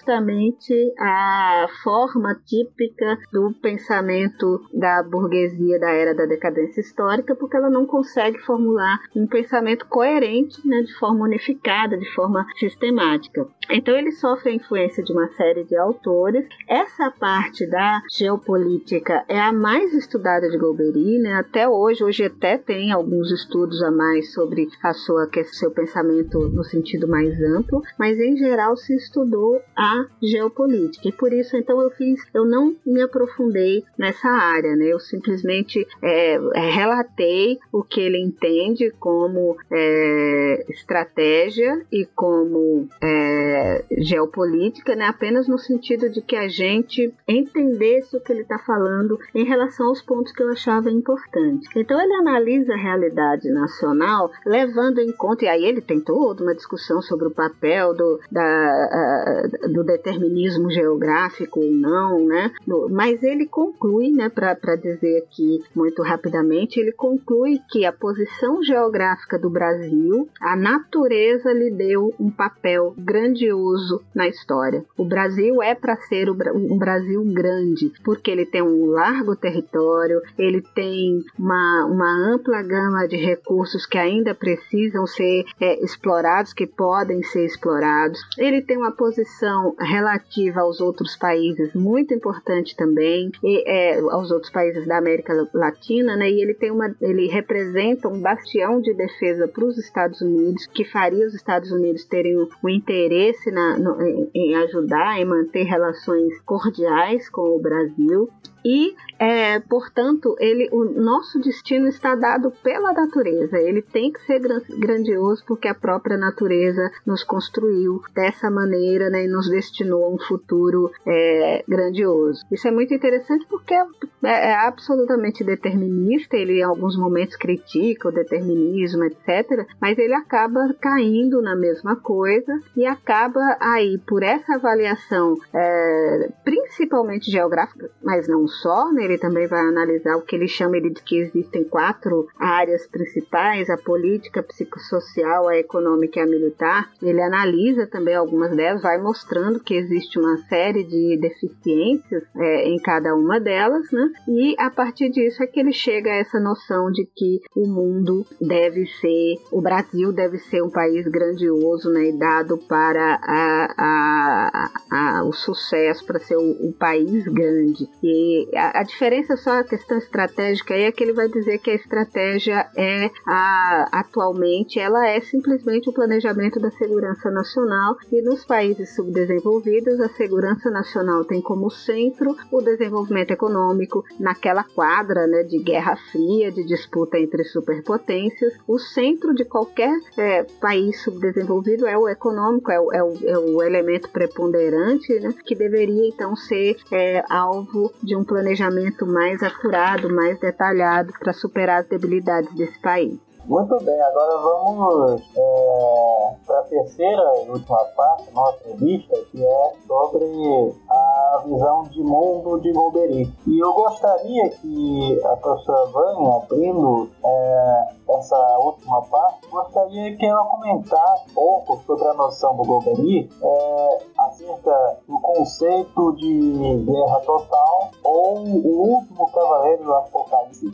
[0.99, 7.85] a forma típica do pensamento da burguesia da era da decadência histórica, porque ela não
[7.85, 13.47] consegue formular um pensamento coerente, né, de forma unificada, de forma sistemática.
[13.69, 16.45] Então ele sofre a influência de uma série de autores.
[16.67, 21.33] Essa parte da geopolítica é a mais estudada de Golbery, né?
[21.33, 25.71] Até hoje, hoje até tem alguns estudos a mais sobre a sua que é seu
[25.71, 29.86] pensamento no sentido mais amplo, mas em geral se estudou a
[30.21, 31.07] geopolítica.
[31.07, 34.85] E por isso então eu fiz, eu não me aprofundei nessa área, né?
[34.85, 43.85] Eu simplesmente é, é relatei o que ele entende como é, estratégia e como é,
[43.97, 45.05] geopolítica, né?
[45.05, 49.87] Apenas no sentido de que a gente entendesse o que ele está falando em relação
[49.87, 51.69] aos pontos que eu achava importantes.
[51.75, 56.55] Então ele analisa a realidade nacional levando em conta, e aí ele tem toda uma
[56.55, 62.51] discussão sobre o papel do, da, do determinismo geográfico ou não, né?
[62.89, 69.37] Mas ele conclui, né, para dizer aqui muito rapidamente, ele conclui que a posição geográfica
[69.37, 74.83] do Brasil, a natureza lhe deu um papel grandioso na história.
[74.97, 80.61] O Brasil é para ser um Brasil grande, porque ele tem um largo território, ele
[80.61, 87.23] tem uma, uma ampla gama de recursos que ainda precisam ser é, explorados, que podem
[87.23, 88.19] ser explorados.
[88.37, 94.51] Ele tem uma posição relativa aos outros países muito importante também, e, é, aos outros
[94.51, 96.29] países da América Latina, né?
[96.29, 100.85] E ele tem uma, ele representa um bastião de defesa para os Estados Unidos, que
[100.85, 105.63] faria os Estados Unidos terem o um interesse na, no, em, em ajudar, em manter
[105.63, 108.29] relações cordiais com o Brasil
[108.69, 113.57] e, é, portanto, ele, o nosso destino está dado pela natureza.
[113.57, 114.41] Ele tem que ser
[114.77, 120.19] grandioso porque a própria natureza nos construiu dessa maneira né, e nos destinou a um
[120.19, 122.41] futuro é, grandioso.
[122.51, 123.85] Isso é muito interessante porque é,
[124.23, 126.35] é, absolutamente determinista.
[126.35, 129.65] Ele, em alguns momentos, critica o determinismo, etc.
[129.79, 137.31] Mas ele acaba caindo na mesma coisa e acaba aí, por essa avaliação, é, principalmente
[137.31, 139.03] geográfica, mas não só, né?
[139.03, 143.69] ele também vai analisar o que ele chama ele de que existem quatro áreas principais:
[143.69, 146.91] a política, a psicossocial, a econômica e a militar.
[147.01, 152.77] Ele analisa também algumas delas, vai mostrando que existe uma série de deficiências é, em
[152.79, 154.09] cada uma delas, né?
[154.27, 158.25] E a partir disso é que ele chega a essa noção de que o mundo
[158.41, 162.09] deve ser, o Brasil deve ser um país grandioso, né?
[162.09, 167.87] E dado para a, a, a, o sucesso, para ser o país grande.
[168.03, 171.71] E a, a, diferença só a questão estratégica aí é que ele vai dizer que
[171.71, 178.45] a estratégia é a, atualmente ela é simplesmente o planejamento da segurança nacional e nos
[178.45, 185.59] países subdesenvolvidos a segurança nacional tem como centro o desenvolvimento econômico naquela quadra né, de
[185.59, 188.53] guerra fria, de disputa entre superpotências.
[188.67, 193.37] O centro de qualquer é, país subdesenvolvido é o econômico, é o, é o, é
[193.37, 200.09] o elemento preponderante né, que deveria então ser é, alvo de um planejamento mais acurado,
[200.13, 203.26] mais detalhado para superar as debilidades desse país.
[203.47, 209.41] Muito bem, agora vamos é, para a terceira e última parte da nossa entrevista, que
[209.41, 213.33] é sobre a visão de mundo de Golbery.
[213.47, 220.43] E eu gostaria que a professora Vânia, abrindo é, essa última parte, gostaria que ela
[220.43, 227.91] comentasse um pouco sobre a noção do Golbery é, acerca do conceito de guerra total
[228.03, 230.69] ou o último cavaleiro do Apocalipse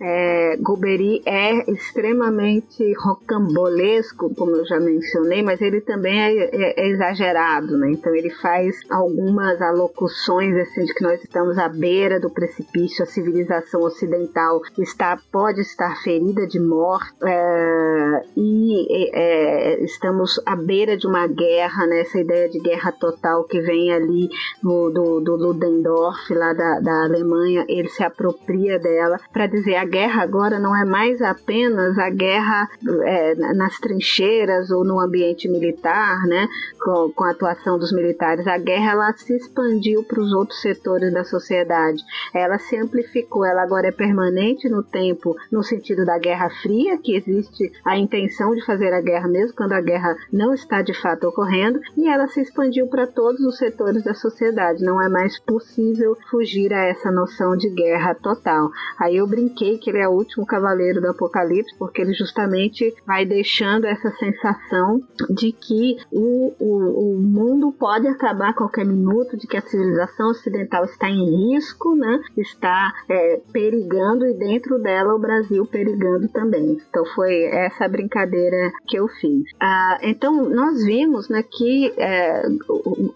[0.00, 0.56] é,
[1.26, 7.90] é extremamente rocambolesco, como eu já mencionei, mas ele também é, é, é, exagerado, né?
[7.90, 13.06] Então ele faz algumas alocuções assim de que nós estamos à beira do precipício, a
[13.06, 21.06] civilização ocidental está pode estar ferida de morte é, e é, estamos à beira de
[21.06, 22.00] uma guerra, né?
[22.00, 24.28] Essa ideia de guerra total que vem ali
[24.62, 29.87] no, do, do Ludendorff lá da, da Alemanha, ele se apropria dela para dizer a
[29.88, 32.68] guerra agora não é mais apenas a guerra
[33.04, 36.48] é, nas trincheiras ou no ambiente militar, né,
[36.80, 38.46] com, com a atuação dos militares.
[38.46, 42.02] A guerra ela se expandiu para os outros setores da sociedade.
[42.34, 43.44] Ela se amplificou.
[43.44, 48.54] Ela agora é permanente no tempo, no sentido da Guerra Fria, que existe a intenção
[48.54, 52.28] de fazer a guerra mesmo quando a guerra não está de fato ocorrendo, e ela
[52.28, 54.84] se expandiu para todos os setores da sociedade.
[54.84, 58.70] Não é mais possível fugir a essa noção de guerra total.
[58.98, 63.24] Aí eu brinquei que ele é o último cavaleiro do Apocalipse, porque ele justamente vai
[63.24, 65.00] deixando essa sensação
[65.30, 70.30] de que o, o, o mundo pode acabar a qualquer minuto, de que a civilização
[70.30, 72.20] ocidental está em risco, né?
[72.36, 76.78] está é, perigando e dentro dela o Brasil perigando também.
[76.88, 79.44] Então foi essa brincadeira que eu fiz.
[79.60, 82.42] Ah, então nós vimos né, que é,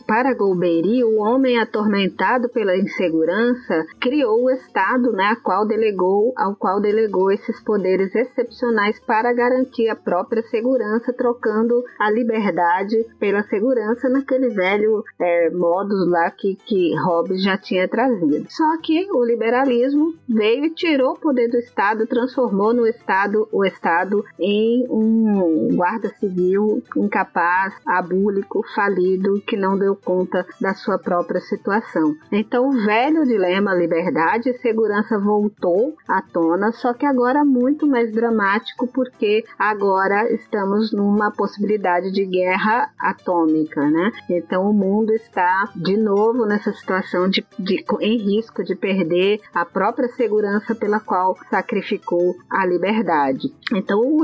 [0.06, 6.51] para Golbery, o homem atormentado pela insegurança criou o Estado, né, a qual delegou, ao
[6.54, 14.08] qual delegou esses poderes excepcionais para garantir a própria segurança, trocando a liberdade pela segurança
[14.08, 18.46] naquele velho é, lá que, que Hobbes já tinha trazido.
[18.50, 23.64] Só que o liberalismo veio e tirou o poder do Estado, transformou no Estado o
[23.64, 31.40] Estado em um guarda civil incapaz, abúlico, falido, que não deu conta da sua própria
[31.40, 32.14] situação.
[32.30, 36.41] Então, o velho dilema liberdade e segurança voltou à tona,
[36.72, 44.10] só que agora muito mais dramático, porque agora estamos numa possibilidade de guerra atômica, né?
[44.28, 49.64] Então, o mundo está de novo nessa situação de, de em risco de perder a
[49.64, 53.52] própria segurança pela qual sacrificou a liberdade.
[53.72, 54.22] Então, o,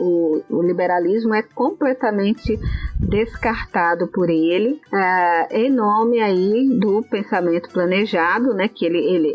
[0.00, 2.58] o, o liberalismo é completamente
[2.98, 9.34] descartado por ele, é, em nome aí do pensamento planejado, né, que ele, ele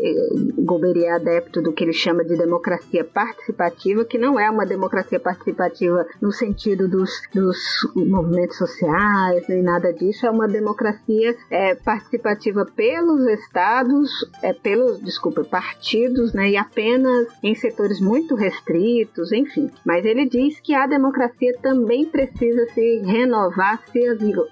[0.58, 5.18] Golbery é adepto do que ele chama de democracia participativa, que não é uma democracia
[5.18, 7.58] participativa no sentido dos, dos
[7.94, 14.10] movimentos sociais, nem nada disso, é uma democracia é, participativa pelos estados,
[14.42, 19.70] é, pelos, desculpa, partidos, né, e apenas em setores muito restritos, enfim.
[19.84, 24.00] Mas ele diz que a democracia também precisa se renovar, se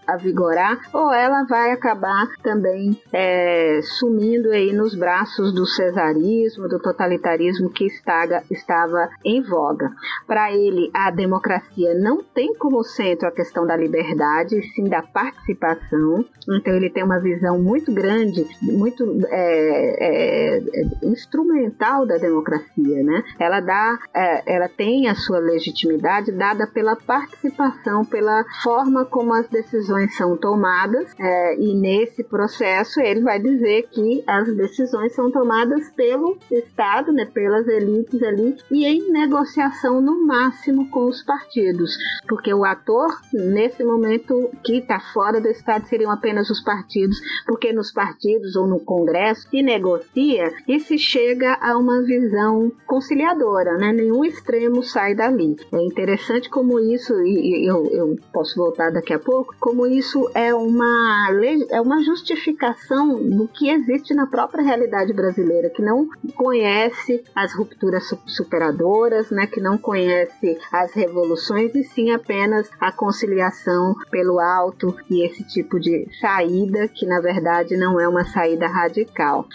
[0.06, 7.37] avigorar, ou ela vai acabar também é, sumindo aí nos braços do cesarismo, do totalitarismo
[7.72, 9.90] que estaga, estava em voga.
[10.26, 16.24] Para ele, a democracia não tem como centro a questão da liberdade, sim da participação.
[16.48, 20.62] Então ele tem uma visão muito grande, muito é, é,
[21.02, 23.22] instrumental da democracia, né?
[23.38, 29.48] Ela dá, é, ela tem a sua legitimidade dada pela participação, pela forma como as
[29.48, 35.90] decisões são tomadas é, e nesse processo ele vai dizer que as decisões são tomadas
[35.90, 41.96] pelo Estado, né, pelas elites ali e em negociação no máximo com os partidos,
[42.28, 47.72] porque o ator nesse momento que está fora do Estado seriam apenas os partidos, porque
[47.72, 53.92] nos partidos ou no Congresso se negocia e se chega a uma visão conciliadora, né?
[53.92, 55.56] Nenhum extremo sai dali.
[55.72, 60.54] É interessante como isso e eu, eu posso voltar daqui a pouco, como isso é
[60.54, 61.28] uma
[61.70, 68.04] é uma justificação do que existe na própria realidade brasileira, que não conhece as rupturas
[68.26, 75.24] superadoras, né, que não conhece as revoluções e sim apenas a conciliação pelo alto e
[75.24, 79.46] esse tipo de saída que na verdade não é uma saída radical.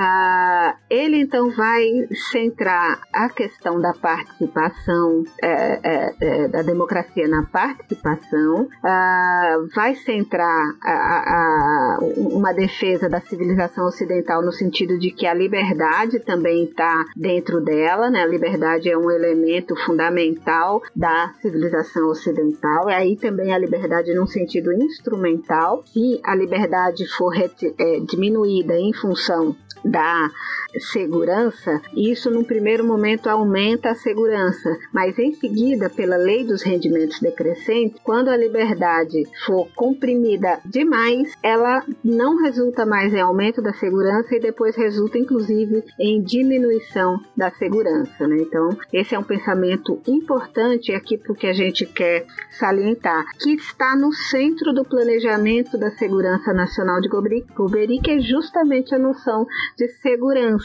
[0.00, 1.82] Ah, ele então vai
[2.30, 10.76] centrar a questão da participação, é, é, é, da democracia na participação, ah, vai centrar
[10.84, 17.04] a, a, uma defesa da civilização ocidental no sentido de que a liberdade também está
[17.16, 18.22] dentro dela, né?
[18.22, 24.28] a liberdade é um elemento fundamental da civilização ocidental, e aí também a liberdade num
[24.28, 29.56] sentido instrumental, se a liberdade for é, diminuída em função
[29.90, 30.30] da
[30.78, 37.20] segurança, isso num primeiro momento aumenta a segurança, mas em seguida, pela lei dos rendimentos
[37.20, 44.34] decrescentes, quando a liberdade for comprimida demais, ela não resulta mais em aumento da segurança
[44.34, 48.26] e depois resulta inclusive em diminuição da segurança.
[48.26, 48.38] Né?
[48.40, 52.26] Então, esse é um pensamento importante aqui porque a gente quer
[52.58, 58.94] salientar que está no centro do planejamento da segurança nacional de Golbery, que é justamente
[58.94, 59.46] a noção
[59.76, 60.57] de segurança.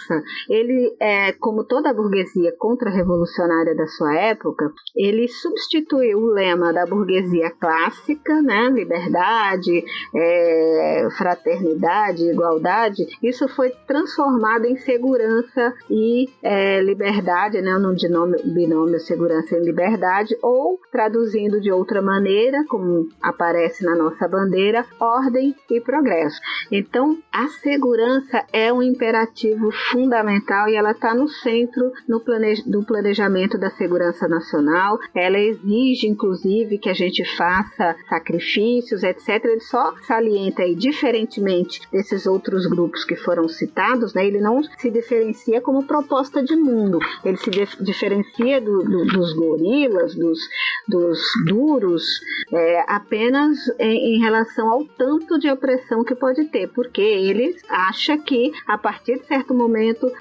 [0.50, 6.86] Ele, é, como toda a burguesia contra-revolucionária da sua época, ele substituiu o lema da
[6.86, 9.84] burguesia clássica, né, liberdade,
[10.16, 19.00] é, fraternidade, igualdade, isso foi transformado em segurança e é, liberdade, né, no binômio, binômio
[19.00, 25.82] segurança e liberdade, ou traduzindo de outra maneira, como aparece na nossa bandeira, ordem e
[25.82, 26.40] progresso.
[26.72, 32.64] Então, a segurança é um imperativo fundamental e ela está no centro no plane...
[32.66, 34.98] do planejamento da segurança nacional.
[35.14, 39.44] Ela exige, inclusive, que a gente faça sacrifícios, etc.
[39.44, 44.90] Ele só salienta aí, diferentemente desses outros grupos que foram citados, né, ele não se
[44.90, 47.50] diferencia como proposta de mundo, ele se
[47.82, 50.40] diferencia do, do, dos gorilas, dos,
[50.88, 52.04] dos duros,
[52.52, 58.18] é, apenas em, em relação ao tanto de opressão que pode ter, porque ele acha
[58.18, 59.73] que a partir de certo momento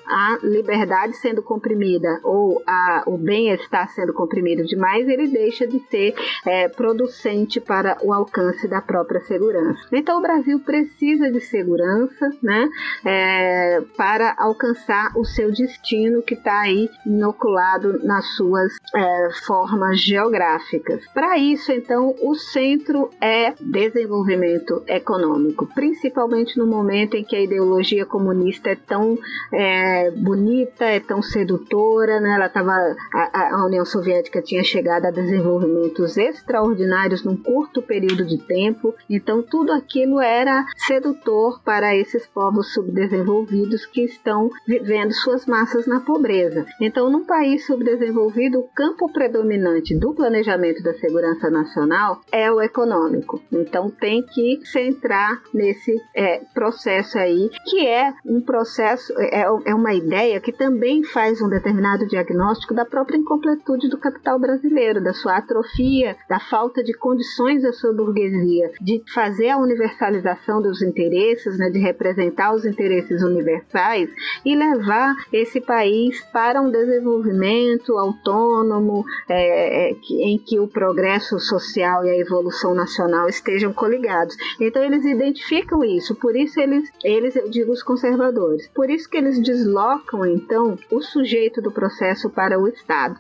[0.06, 6.14] a liberdade sendo comprimida ou a, o bem-estar sendo comprimido demais, ele deixa de ser
[6.46, 9.86] é, producente para o alcance da própria segurança.
[9.92, 12.68] Então o Brasil precisa de segurança, né,
[13.04, 21.04] é, para alcançar o seu destino que está aí inoculado nas suas é, formas geográficas.
[21.12, 28.04] Para isso, então, o centro é desenvolvimento econômico, principalmente no momento em que a ideologia
[28.06, 29.18] comunista é tão
[29.52, 32.34] é, bonita, é tão sedutora, né?
[32.34, 32.72] Ela tava,
[33.14, 39.42] a, a União Soviética tinha chegado a desenvolvimentos extraordinários num curto período de tempo, então
[39.42, 46.66] tudo aquilo era sedutor para esses povos subdesenvolvidos que estão vivendo suas massas na pobreza.
[46.80, 53.40] Então, num país subdesenvolvido, o campo predominante do planejamento da segurança nacional é o econômico.
[53.52, 59.94] Então, tem que centrar nesse é, processo aí, que é um processo, é, é uma
[59.94, 65.38] ideia que também faz um determinado diagnóstico da própria incompletude do capital brasileiro, da sua
[65.38, 71.70] atrofia, da falta de condições da sua burguesia, de fazer a universalização dos interesses, né,
[71.70, 74.10] de representar os interesses universais
[74.44, 82.04] e levar esse país para um desenvolvimento autônomo, é, é, em que o progresso social
[82.04, 84.36] e a evolução nacional estejam coligados.
[84.60, 89.21] Então eles identificam isso, por isso eles, eles eu digo os conservadores, por isso que
[89.22, 93.14] eles deslocam então o sujeito do processo para o Estado.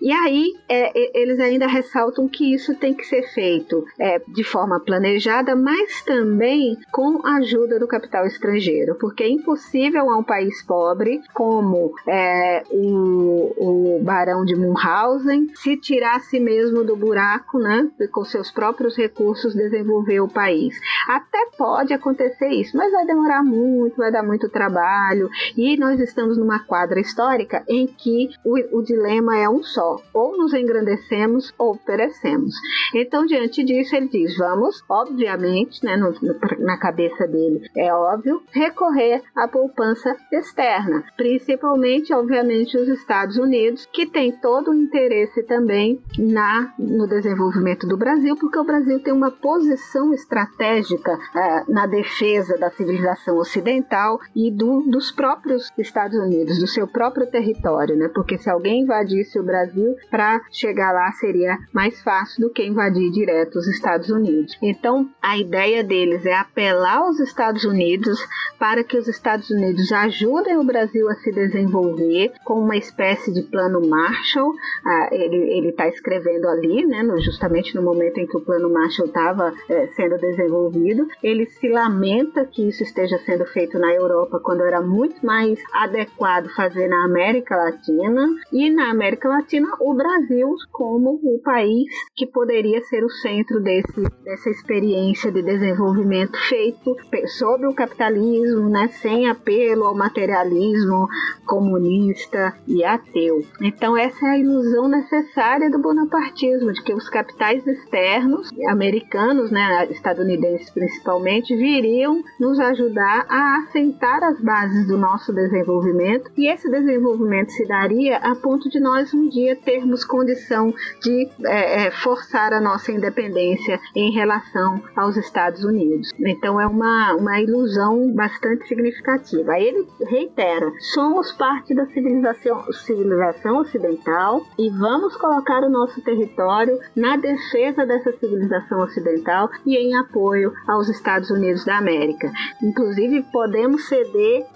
[0.00, 4.78] E aí é, eles ainda ressaltam que isso tem que ser feito é, de forma
[4.78, 10.62] planejada, mas também com a ajuda do capital estrangeiro, porque é impossível a um país
[10.62, 17.58] pobre como é, o, o Barão de Munchausen se tirar a si mesmo do buraco,
[17.58, 20.78] né, e com seus próprios recursos desenvolver o país.
[21.08, 26.38] Até pode acontecer isso, mas vai demorar muito, vai dar muito trabalho e nós estamos
[26.38, 31.76] numa quadra histórica em que o, o dilema é um só: ou nos engrandecemos ou
[31.76, 32.54] perecemos.
[32.94, 36.14] Então, diante disso, ele diz: vamos, obviamente, né, no,
[36.58, 44.06] na cabeça dele, é óbvio, recorrer à poupança externa, principalmente, obviamente, os Estados Unidos, que
[44.06, 49.30] tem todo o interesse também na, no desenvolvimento do Brasil, porque o Brasil tem uma
[49.30, 55.35] posição estratégica é, na defesa da civilização ocidental e do, dos próprios
[55.78, 58.10] Estados Unidos, do seu próprio território, né?
[58.14, 63.10] Porque se alguém invadisse o Brasil, para chegar lá seria mais fácil do que invadir
[63.10, 64.56] direto os Estados Unidos.
[64.62, 68.18] Então, a ideia deles é apelar aos Estados Unidos
[68.58, 73.42] para que os Estados Unidos ajudem o Brasil a se desenvolver com uma espécie de
[73.42, 74.52] plano Marshall.
[74.84, 79.08] Ah, ele está escrevendo ali, né, no, justamente no momento em que o plano Marshall
[79.08, 81.06] estava é, sendo desenvolvido.
[81.22, 86.48] Ele se lamenta que isso esteja sendo feito na Europa quando era muito mais adequado
[86.54, 88.28] fazer na América Latina.
[88.52, 94.02] E na América Latina, o Brasil como o país que poderia ser o centro desse,
[94.24, 96.96] dessa experiência de desenvolvimento feito
[97.38, 101.08] sobre o capitalismo, né, sem apelo ao materialismo
[101.44, 103.44] comunista e ateu.
[103.60, 109.86] Então essa é a ilusão necessária do bonapartismo, de que os capitais externos, americanos, né,
[109.90, 117.50] estadunidenses principalmente, viriam nos ajudar a assentar as bases do nosso desenvolvimento e esse desenvolvimento
[117.52, 122.60] se daria a ponto de nós um dia termos condição de é, é forçar a
[122.60, 126.10] nossa independência em relação aos Estados Unidos.
[126.18, 129.52] Então é uma, uma ilusão bastante significativa.
[129.52, 136.78] Aí ele reitera: somos parte da civilização, civilização ocidental e vamos colocar o nosso território
[136.96, 142.32] na defesa dessa civilização ocidental e em apoio aos Estados Unidos da América.
[142.62, 144.46] Inclusive, podemos ceder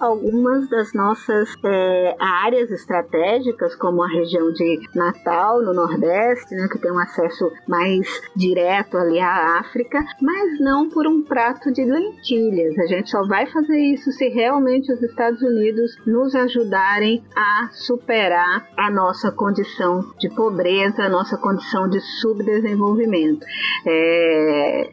[0.41, 6.78] algumas das nossas é, áreas estratégicas, como a região de Natal, no Nordeste, né, que
[6.78, 12.78] tem um acesso mais direto ali à África, mas não por um prato de lentilhas.
[12.78, 18.66] A gente só vai fazer isso se realmente os Estados Unidos nos ajudarem a superar
[18.78, 23.45] a nossa condição de pobreza, a nossa condição de subdesenvolvimento.
[23.86, 24.91] É,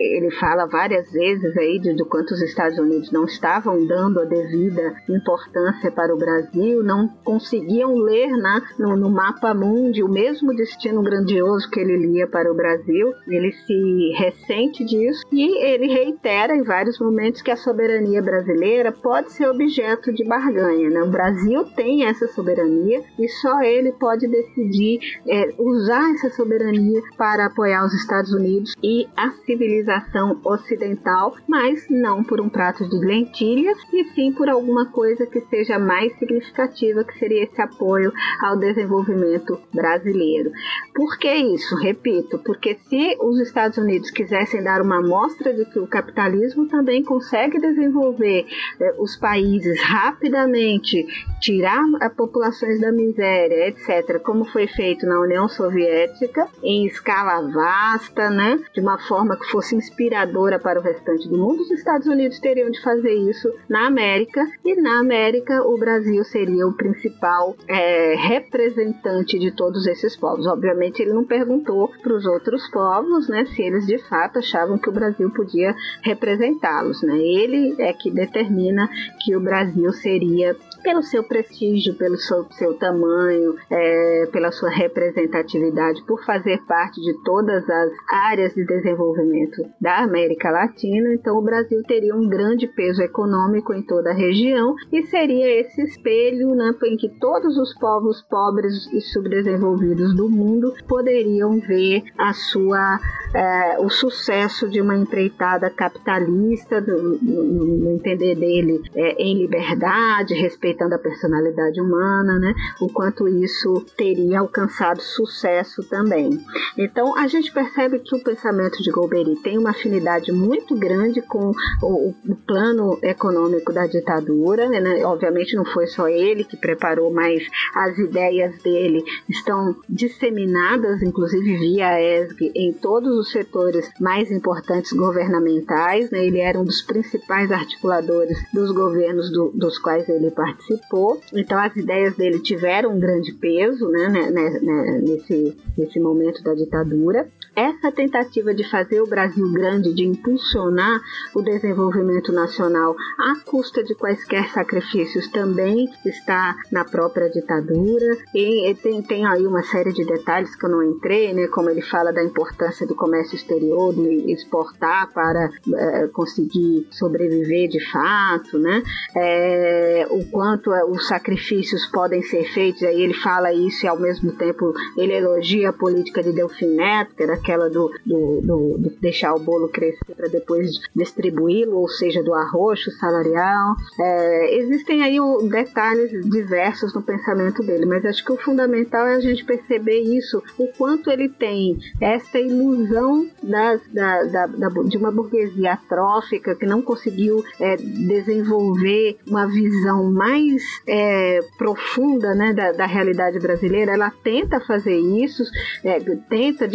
[0.00, 4.24] ele fala várias vezes aí de, de quanto os Estados Unidos não estavam dando a
[4.24, 10.54] devida importância para o Brasil, não conseguiam ler né, no, no mapa mundi o mesmo
[10.54, 13.12] destino grandioso que ele lia para o Brasil.
[13.26, 19.32] Ele se ressente disso e ele reitera em vários momentos que a soberania brasileira pode
[19.32, 20.90] ser objeto de barganha.
[20.90, 21.02] Né?
[21.02, 27.46] O Brasil tem essa soberania e só ele pode decidir é, usar essa soberania para
[27.46, 33.78] apoiar os Estados Unidos e a civilização ocidental, mas não por um prato de lentilhas,
[33.92, 38.12] e sim por alguma coisa que seja mais significativa, que seria esse apoio
[38.42, 40.50] ao desenvolvimento brasileiro.
[40.94, 41.76] Por que isso?
[41.76, 47.02] Repito, porque se os Estados Unidos quisessem dar uma amostra de que o capitalismo também
[47.02, 48.46] consegue desenvolver
[48.80, 51.06] eh, os países rapidamente,
[51.40, 58.30] tirar as populações da miséria, etc., como foi feito na União Soviética, em escala vasta,
[58.30, 62.38] né, de uma forma que fosse inspiradora para o restante do mundo, os Estados Unidos
[62.40, 68.14] teriam de fazer isso na América, e na América o Brasil seria o principal é,
[68.16, 70.46] representante de todos esses povos.
[70.46, 74.90] Obviamente, ele não perguntou para os outros povos né, se eles de fato achavam que
[74.90, 77.02] o Brasil podia representá-los.
[77.02, 77.16] Né?
[77.18, 78.88] Ele é que determina
[79.24, 86.04] que o Brasil seria pelo seu prestígio, pelo seu, seu tamanho, é, pela sua representatividade,
[86.06, 91.14] por fazer parte de todas as áreas de desenvolvimento da América Latina.
[91.14, 95.82] Então, o Brasil teria um grande peso econômico em toda a região e seria esse
[95.82, 102.32] espelho né, em que todos os povos pobres e subdesenvolvidos do mundo poderiam ver a
[102.32, 102.98] sua,
[103.34, 110.94] é, o sucesso de uma empreitada capitalista, no, entender dele, é, em liberdade, respeito respeitando
[110.94, 112.54] a personalidade humana, né?
[112.80, 116.30] O quanto isso teria alcançado sucesso também.
[116.76, 121.52] Então a gente percebe que o pensamento de Golbery tem uma afinidade muito grande com
[121.82, 125.04] o, o plano econômico da ditadura, né?
[125.04, 132.00] Obviamente não foi só ele que preparou, mas as ideias dele estão disseminadas, inclusive via
[132.00, 136.10] ESG, em todos os setores mais importantes governamentais.
[136.10, 136.26] Né?
[136.26, 141.58] Ele era um dos principais articuladores dos governos do, dos quais ele participou participou, então
[141.58, 147.28] as ideias dele tiveram um grande peso né, né, né, nesse, nesse momento da ditadura.
[147.58, 151.00] Essa tentativa de fazer o Brasil grande, de impulsionar
[151.34, 158.16] o desenvolvimento nacional à custa de quaisquer sacrifícios, também está na própria ditadura.
[158.32, 161.82] E tem, tem aí uma série de detalhes que eu não entrei, né, como ele
[161.82, 168.84] fala da importância do comércio exterior, de exportar para é, conseguir sobreviver de fato, né,
[169.16, 173.98] é, o quanto é, os sacrifícios podem ser feitos, aí ele fala isso e ao
[173.98, 178.90] mesmo tempo ele elogia a política de Delfim Neto, que era aquela do, do, do,
[179.00, 183.74] deixar o bolo crescer para depois distribuí-lo, ou seja, do arroxo salarial.
[183.98, 185.18] É, existem aí
[185.48, 190.42] detalhes diversos no pensamento dele, mas acho que o fundamental é a gente perceber isso,
[190.58, 196.66] o quanto ele tem essa ilusão das, da, da, da, de uma burguesia atrófica que
[196.66, 204.10] não conseguiu é, desenvolver uma visão mais é, profunda né, da, da, realidade brasileira, ela
[204.22, 205.42] tenta fazer isso,
[205.84, 205.98] é,
[206.28, 206.66] tenta,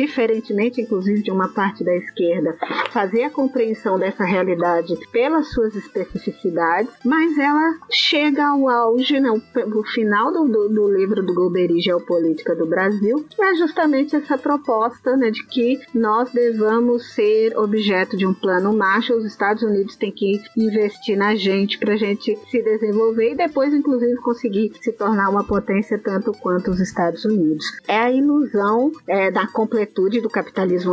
[0.54, 2.56] diferentemente inclusive de uma parte da esquerda,
[2.92, 9.84] fazer a compreensão dessa realidade pelas suas especificidades, mas ela chega ao auge, né, o,
[9.84, 15.32] final do, do, do livro do Golbery, Geopolítica do Brasil, é justamente essa proposta né,
[15.32, 20.42] de que nós devamos ser objeto de um plano macho, os Estados Unidos têm que
[20.56, 25.44] investir na gente para a gente se desenvolver e depois, inclusive, conseguir se tornar uma
[25.44, 27.66] potência tanto quanto os Estados Unidos.
[27.88, 30.43] É a ilusão é, da completude do capitalismo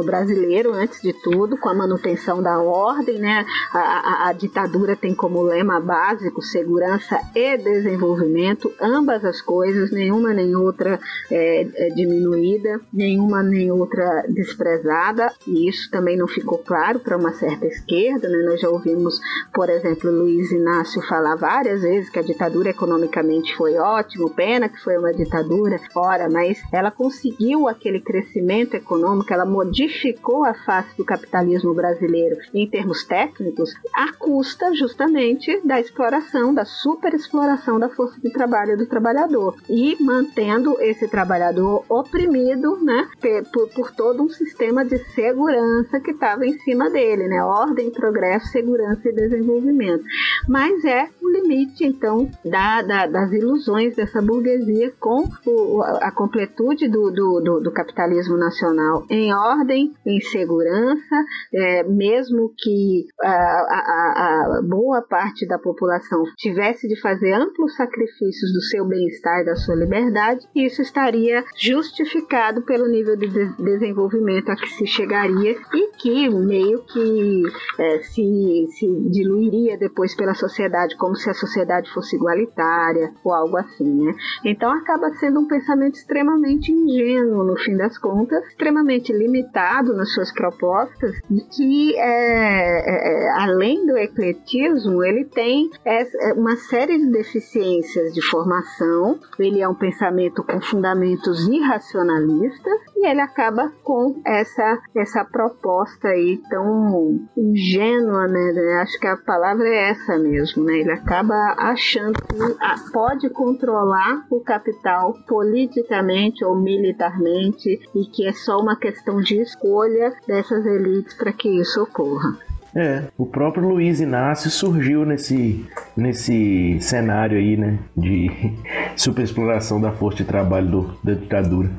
[0.05, 3.45] brasileiro, antes de tudo, com a manutenção da ordem, né?
[3.73, 10.33] A, a, a ditadura tem como lema básico segurança e desenvolvimento, ambas as coisas, nenhuma
[10.33, 10.99] nem outra
[11.31, 17.33] é, é diminuída, nenhuma nem outra desprezada, e isso também não ficou claro para uma
[17.33, 18.43] certa esquerda, né?
[18.45, 19.21] Nós já ouvimos,
[19.53, 24.81] por exemplo, Luiz Inácio falar várias vezes que a ditadura economicamente foi ótimo, pena que
[24.83, 31.05] foi uma ditadura, ora, mas ela conseguiu aquele crescimento econômico, ela modificou a face do
[31.05, 38.31] capitalismo brasileiro em termos técnicos, à custa justamente da exploração, da superexploração da força de
[38.31, 43.09] trabalho do trabalhador e mantendo esse trabalhador oprimido, né,
[43.53, 48.49] por, por todo um sistema de segurança que estava em cima dele, né, ordem, progresso,
[48.49, 50.05] segurança e desenvolvimento.
[50.49, 56.89] Mas é o limite, então, da, da, das ilusões dessa burguesia com o, a completude
[56.89, 61.25] do, do, do, do, capitalismo nacional em em ordem, em segurança,
[61.55, 68.53] é, mesmo que a, a, a, boa parte da população tivesse de fazer amplos sacrifícios
[68.53, 74.57] do seu bem-estar e da sua liberdade, isso estaria justificado pelo nível de desenvolvimento a
[74.57, 77.43] que se chegaria e que meio que
[77.79, 83.57] é, se, se diluiria depois pela sociedade, como se a sociedade fosse igualitária ou algo
[83.57, 84.15] assim, né?
[84.45, 90.33] Então acaba sendo um pensamento extremamente ingênuo, no fim das contas, extremamente limitado nas suas
[90.33, 97.11] propostas, de que é, é, é além do ecletismo, ele tem é, uma série de
[97.11, 104.79] deficiências de formação, ele é um pensamento com fundamentos irracionalistas e ele acaba com essa,
[104.95, 108.81] essa proposta aí tão ingênua, né?
[108.83, 110.79] Acho que a palavra é essa mesmo, né?
[110.79, 118.33] Ele acaba achando que ah, pode controlar o capital politicamente ou militarmente e que é
[118.33, 122.39] só uma questão de escolha dessas elites para que isso ocorra.
[122.75, 125.67] É, o próprio Luiz Inácio surgiu nesse,
[125.97, 128.31] nesse cenário aí, né, de
[128.97, 131.71] superexploração da força de trabalho do, da ditadura.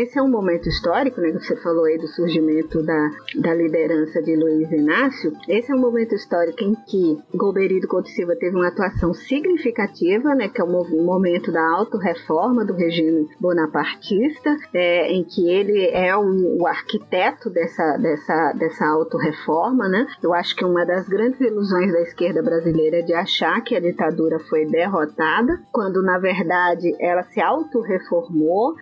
[0.00, 1.30] Esse é um momento histórico, né?
[1.30, 5.30] Que você falou aí do surgimento da, da liderança de Luiz Inácio.
[5.46, 10.34] Esse é um momento histórico em que Golbery do Couto Silva teve uma atuação significativa,
[10.34, 10.48] né?
[10.48, 16.62] Que é o momento da autorreforma do regime bonapartista, é, em que ele é o,
[16.62, 20.06] o, arquiteto dessa, dessa, dessa autorreforma, né?
[20.22, 23.80] Eu acho que uma das grandes ilusões da esquerda brasileira é de achar que a
[23.80, 28.74] ditadura foi derrotada, quando na verdade ela se autorreformou.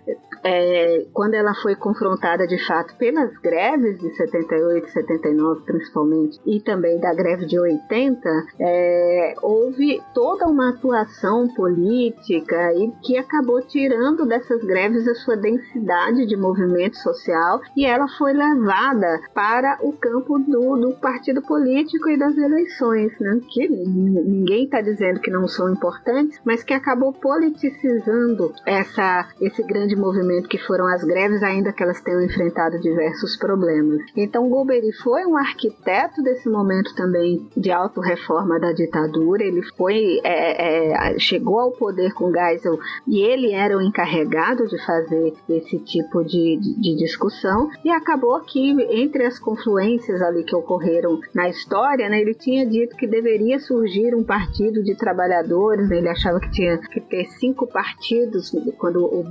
[0.50, 6.98] É, quando ela foi confrontada de fato pelas greves de 78, 79 principalmente, e também
[6.98, 14.64] da greve de 80, é, houve toda uma atuação política e que acabou tirando dessas
[14.64, 20.76] greves a sua densidade de movimento social e ela foi levada para o campo do,
[20.76, 23.38] do partido político e das eleições, né?
[23.50, 29.94] que ninguém está dizendo que não são importantes, mas que acabou politicizando essa, esse grande
[29.94, 34.02] movimento que foram as greves, ainda que elas tenham enfrentado diversos problemas.
[34.16, 39.42] Então, Golbery foi um arquiteto desse momento também de autorreforma da ditadura.
[39.42, 44.78] Ele foi, é, é, chegou ao poder com Geisel e ele era o encarregado de
[44.84, 47.70] fazer esse tipo de, de, de discussão.
[47.84, 52.96] E acabou que, entre as confluências ali que ocorreram na história, né, ele tinha dito
[52.96, 55.90] que deveria surgir um partido de trabalhadores.
[55.90, 59.24] Ele achava que tinha que ter cinco partidos quando o,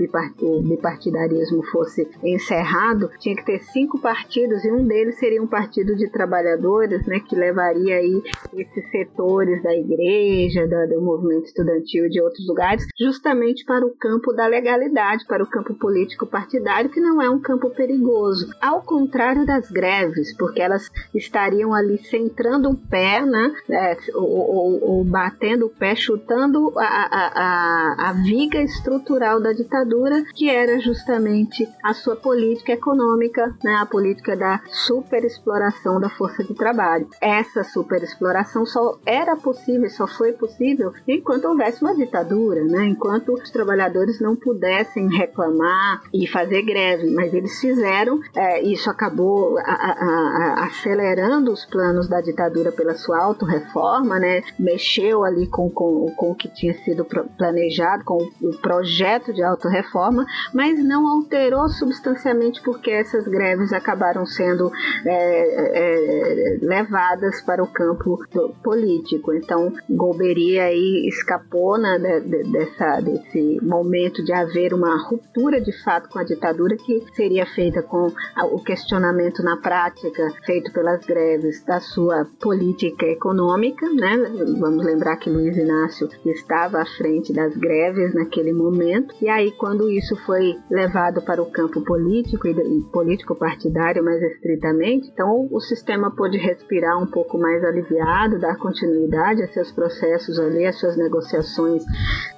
[0.88, 6.09] bipartidarismo fosse encerrado, tinha que ter cinco partidos e um deles seria um partido de
[6.09, 8.23] trabalhadores, né, que levaria aí
[8.53, 13.93] esses setores da igreja, da, do movimento estudantil e de outros lugares, justamente para o
[13.97, 18.49] campo da legalidade, para o campo político partidário, que não é um campo perigoso.
[18.61, 24.89] Ao contrário das greves, porque elas estariam ali centrando o pé, né, é, ou, ou,
[24.89, 30.76] ou, batendo o pé, chutando a, a, a, a viga estrutural da ditadura, que era
[30.79, 37.07] justamente a sua política econômica, né, a política da superexploração da força de trabalho.
[37.21, 43.49] Essa superexploração só era possível, só foi possível enquanto houvesse uma ditadura, né, enquanto os
[43.49, 50.63] trabalhadores não pudessem reclamar e fazer greve, mas eles fizeram, é, isso acabou a, a,
[50.63, 56.31] a, acelerando os planos da ditadura pela sua autorreforma, né, mexeu ali com, com, com
[56.31, 62.61] o que tinha sido planejado, com o projeto de autorreforma, mas não alterou alterou substancialmente
[62.61, 64.72] porque essas greves acabaram sendo
[65.06, 68.19] é, é, levadas para o campo
[68.64, 69.34] político.
[69.34, 75.72] Então, Golbery aí escapou né, de, de, dessa, desse momento de haver uma ruptura de
[75.84, 78.11] fato com a ditadura que seria feita com
[78.52, 84.18] o questionamento na prática feito pelas greves da sua política econômica, né?
[84.60, 89.14] Vamos lembrar que Luiz Inácio estava à frente das greves naquele momento.
[89.22, 95.09] E aí, quando isso foi levado para o campo político e político partidário mais estritamente,
[95.09, 100.65] então o sistema pôde respirar um pouco mais aliviado, dar continuidade a seus processos ali,
[100.65, 101.84] a suas negociações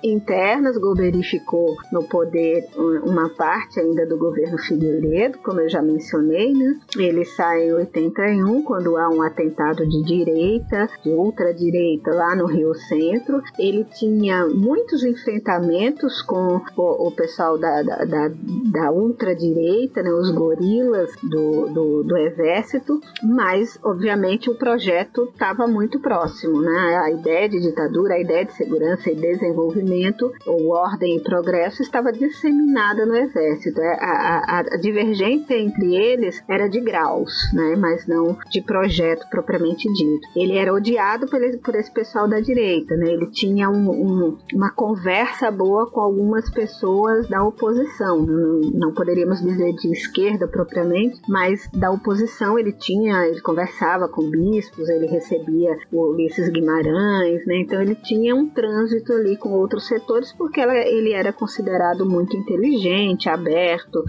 [0.03, 0.77] internas.
[0.77, 2.65] Golbery ficou no poder
[3.03, 6.79] uma parte ainda do governo Figueiredo, como eu já mencionei, né?
[6.97, 12.73] Ele sai em 81, quando há um atentado de direita, de ultradireita lá no Rio
[12.73, 13.41] Centro.
[13.57, 18.29] Ele tinha muitos enfrentamentos com o, o pessoal da, da, da,
[18.71, 25.99] da ultradireita, né, os gorilas do, do, do exército, mas obviamente o projeto estava muito
[25.99, 26.97] próximo, né?
[27.03, 32.11] A ideia de ditadura, a ideia de segurança e desenvolvimento, ou ordem e progresso estava
[32.11, 33.79] disseminada no exército.
[33.81, 37.75] É, a, a, a divergência entre eles era de graus, né?
[37.77, 40.27] Mas não de projeto propriamente dito.
[40.35, 43.11] Ele era odiado por, por esse pessoal da direita, né?
[43.11, 47.98] Ele tinha um, um, uma conversa boa com algumas pessoas da oposição.
[47.99, 54.29] Não, não poderíamos dizer de esquerda propriamente, mas da oposição ele tinha, ele conversava com
[54.29, 57.57] bispos, ele recebia o Ulisses Guimarães, né?
[57.57, 63.29] Então ele tinha um trânsito ali com outros setores porque ele era considerado muito inteligente,
[63.29, 64.03] aberto,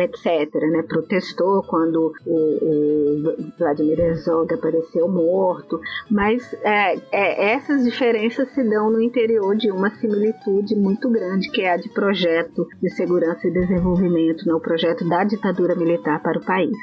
[0.00, 0.54] etc.
[0.70, 0.82] Né?
[0.88, 8.90] Protestou quando o, o Vladimir Herzog apareceu morto, mas é, é, essas diferenças se dão
[8.90, 13.50] no interior de uma similitude muito grande que é a de projeto de segurança e
[13.50, 14.54] desenvolvimento, né?
[14.54, 16.76] o projeto da ditadura militar para o país.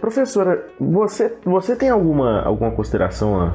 [0.00, 3.54] Professora, você, você tem alguma, alguma consideração a,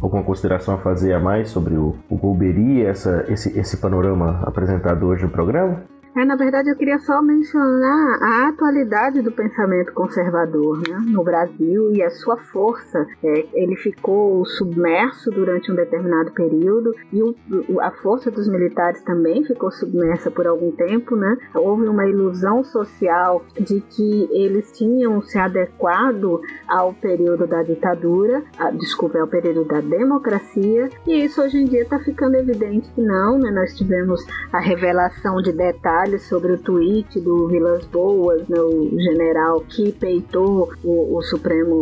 [0.00, 5.06] alguma consideração a fazer a mais sobre o, o Golbery, essa, esse, esse panorama apresentado
[5.06, 5.84] hoje no programa?
[6.16, 11.92] É, na verdade, eu queria só mencionar a atualidade do pensamento conservador né, no Brasil
[11.92, 13.06] e a sua força.
[13.22, 17.34] É, ele ficou submerso durante um determinado período e o,
[17.82, 21.14] a força dos militares também ficou submersa por algum tempo.
[21.14, 21.36] Né?
[21.54, 28.70] Houve uma ilusão social de que eles tinham se adequado ao período da ditadura, a,
[28.70, 33.38] desculpa, ao período da democracia, e isso hoje em dia está ficando evidente que não.
[33.38, 33.50] Né?
[33.50, 39.60] Nós tivemos a revelação de detalhes sobre o tweet do Vilas Boas, né, o general
[39.60, 41.74] que peitou o, o Supremo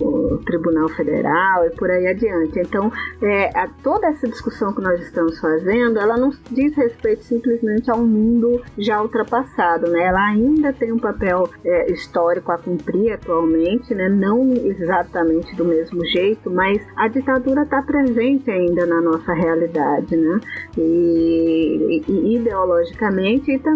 [0.00, 2.58] o Tribunal Federal e por aí adiante.
[2.58, 2.90] Então,
[3.20, 7.94] é, a, toda essa discussão que nós estamos fazendo, ela não diz respeito simplesmente a
[7.94, 10.04] um mundo já ultrapassado, né?
[10.04, 14.08] Ela ainda tem um papel é, histórico a cumprir atualmente, né?
[14.08, 20.40] Não exatamente do mesmo jeito, mas a ditadura está presente ainda na nossa realidade, né?
[20.78, 23.71] E, e ideologicamente e também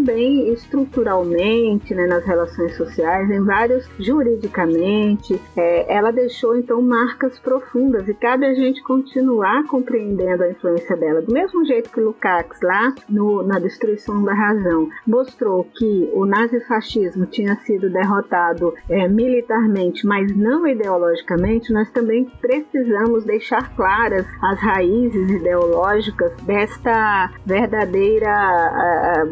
[0.53, 8.15] estruturalmente, né, nas relações sociais, em vários juridicamente, é, ela deixou então marcas profundas e
[8.15, 11.23] cabe a gente continuar compreendendo a influência dela.
[11.23, 17.27] Do mesmo jeito que Lukács lá no, na Destruição da Razão mostrou que o nazifascismo
[17.27, 25.31] tinha sido derrotado é, militarmente, mas não ideologicamente, nós também precisamos deixar claras as raízes
[25.31, 29.27] ideológicas desta verdadeira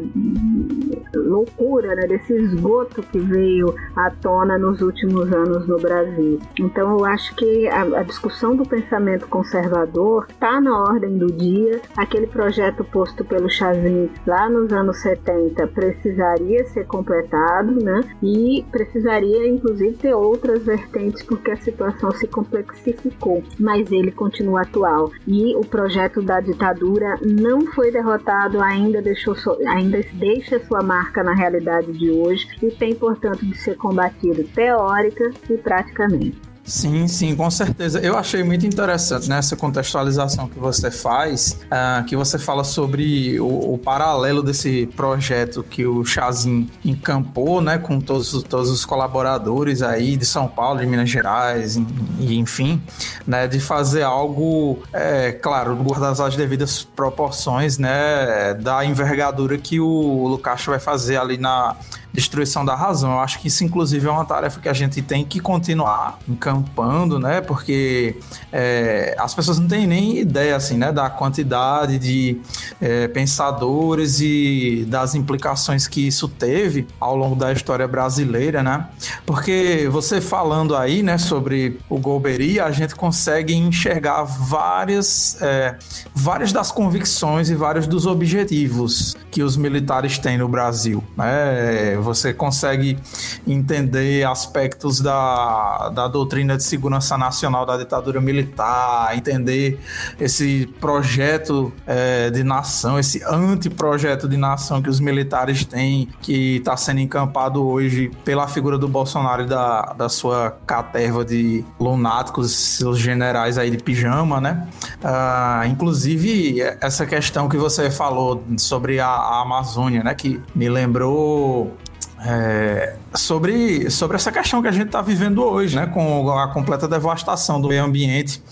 [1.15, 6.39] loucura, né, desse esgoto que veio à tona nos últimos anos no Brasil.
[6.59, 11.81] Então eu acho que a, a discussão do pensamento conservador está na ordem do dia.
[11.97, 18.03] Aquele projeto posto pelo Chazin lá nos anos 70 precisaria ser completado, né?
[18.23, 25.11] E precisaria inclusive ter outras vertentes porque a situação se complexificou, mas ele continua atual.
[25.27, 29.35] E o projeto da ditadura não foi derrotado, ainda deixou
[29.67, 35.31] ainda deixa sua marca na realidade de hoje e tem, portanto, de ser combatido teórica
[35.49, 36.54] e praticamente.
[36.65, 38.01] Sim, sim, com certeza.
[38.01, 43.75] Eu achei muito interessante nessa contextualização que você faz, uh, que você fala sobre o,
[43.75, 50.17] o, paralelo desse projeto que o Chazin encampou, né, com todos, todos os colaboradores aí
[50.17, 52.83] de São Paulo, de Minas Gerais, e enfim,
[53.27, 60.27] né, de fazer algo, é, claro, guardar as devidas proporções, né, da envergadura que o
[60.29, 61.77] Lucas vai fazer ali na
[62.15, 63.13] destruição da razão.
[63.13, 67.19] Eu acho que isso, inclusive, é uma tarefa que a gente tem que continuar encampando,
[67.19, 67.41] né?
[67.41, 68.17] Porque
[68.53, 70.93] é, as pessoas não têm nem ideia, assim, né?
[70.93, 72.41] Da quantidade de
[72.81, 78.87] é, pensadores e das implicações que isso teve ao longo da história brasileira, né?
[79.27, 85.77] Porque você falando aí, né, sobre o Golbery, a gente consegue enxergar várias, é,
[86.15, 91.97] várias das convicções e vários dos objetivos que os militares têm no Brasil, né?
[92.05, 92.99] Você consegue
[93.47, 99.81] entender aspectos da, da doutrina de segurança nacional da ditadura militar, entender
[100.21, 106.77] esse projeto é, de nação, esse anteprojeto de nação que os militares têm, que está
[106.77, 112.99] sendo encampado hoje pela figura do Bolsonaro e da, da sua caterva de lunáticos, seus
[112.99, 114.69] generais aí de pijama, né?
[115.03, 120.15] Ah, inclusive, essa questão que você falou sobre a, a Amazônia, né?
[120.15, 121.77] Que me lembrou
[122.25, 126.89] é, sobre, sobre essa questão que a gente está vivendo hoje, né, com a completa
[126.89, 128.43] devastação do meio ambiente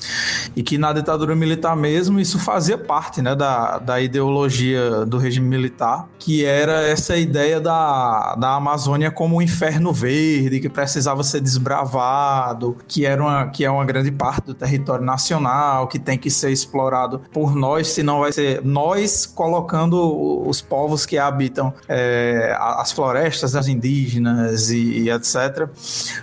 [0.55, 5.49] e que na ditadura militar mesmo isso fazia parte, né, da, da ideologia do regime
[5.49, 11.41] militar, que era essa ideia da, da Amazônia como um inferno verde que precisava ser
[11.41, 16.31] desbravado, que era uma, que é uma grande parte do território nacional, que tem que
[16.31, 22.93] ser explorado por nós, senão vai ser nós colocando os povos que habitam é, as
[22.93, 25.69] florestas, as indígenas e, e, etc.,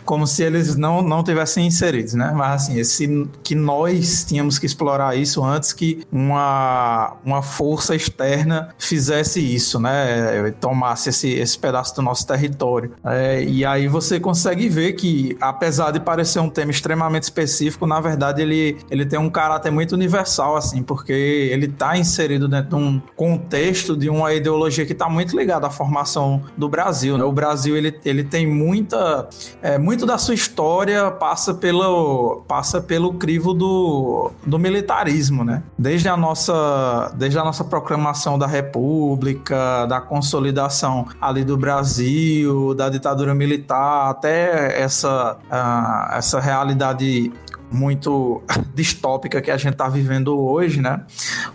[0.06, 2.32] como se eles não, não tivessem inseridos, né?
[2.36, 8.70] Mas assim, esse, que nós tínhamos que explorar isso antes que uma, uma força externa
[8.78, 10.52] fizesse isso, né?
[10.60, 12.91] Tomasse esse, esse pedaço do nosso território.
[13.03, 17.99] É, e aí você consegue ver que, apesar de parecer um tema extremamente específico, na
[17.99, 22.76] verdade ele, ele tem um caráter muito universal, assim, porque ele está inserido dentro de
[22.76, 27.18] um contexto de uma ideologia que está muito ligada à formação do Brasil.
[27.18, 27.24] Né?
[27.30, 29.27] O Brasil ele, ele tem muita.
[29.61, 35.64] É, muito da sua história passa pelo, passa pelo crivo do, do militarismo, né?
[35.77, 42.89] Desde a, nossa, desde a nossa proclamação da República, da consolidação ali do Brasil, da
[42.89, 47.31] ditadura militar, até essa, uh, essa realidade
[47.71, 48.41] muito
[48.73, 51.05] distópica que a gente está vivendo hoje, né?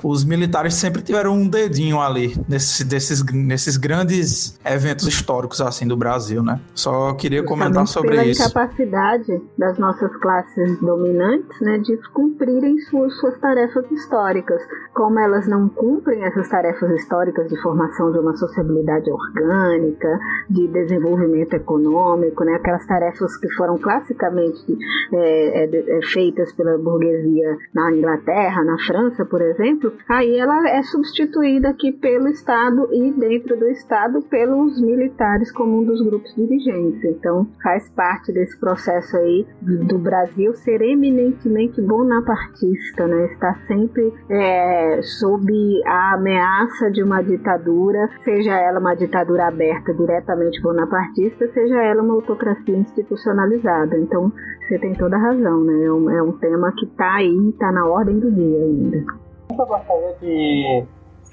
[0.02, 5.96] Os militares sempre tiveram um dedinho ali nesse, desses, nesses grandes eventos históricos assim do
[5.96, 6.60] Brasil, né?
[6.74, 8.52] Só queria comentar sobre pela isso.
[8.52, 14.60] Pela incapacidade das nossas classes dominantes, né, de cumprirem suas, suas tarefas históricas.
[14.92, 20.18] Como elas não cumprem essas tarefas históricas de formação de uma sociabilidade orgânica,
[20.48, 22.54] de desenvolvimento econômico, né?
[22.54, 24.64] Aquelas tarefas que foram classicamente
[25.12, 31.70] é, é, feitas pela burguesia na Inglaterra, na França, por exemplo, aí ela é substituída
[31.70, 37.02] aqui pelo Estado e dentro do Estado pelos militares como um dos grupos dirigentes.
[37.05, 43.26] Então faz parte desse processo aí do Brasil ser eminentemente bonapartista, né?
[43.26, 45.52] Está sempre é, sob
[45.86, 52.14] a ameaça de uma ditadura, seja ela uma ditadura aberta diretamente bonapartista, seja ela uma
[52.14, 53.97] autocracia institucionalizada.
[53.98, 54.32] Então
[54.66, 55.84] você tem toda a razão, né?
[55.84, 59.04] É um, é um tema que está aí, está na ordem do dia ainda.
[59.50, 60.84] Eu gostaria de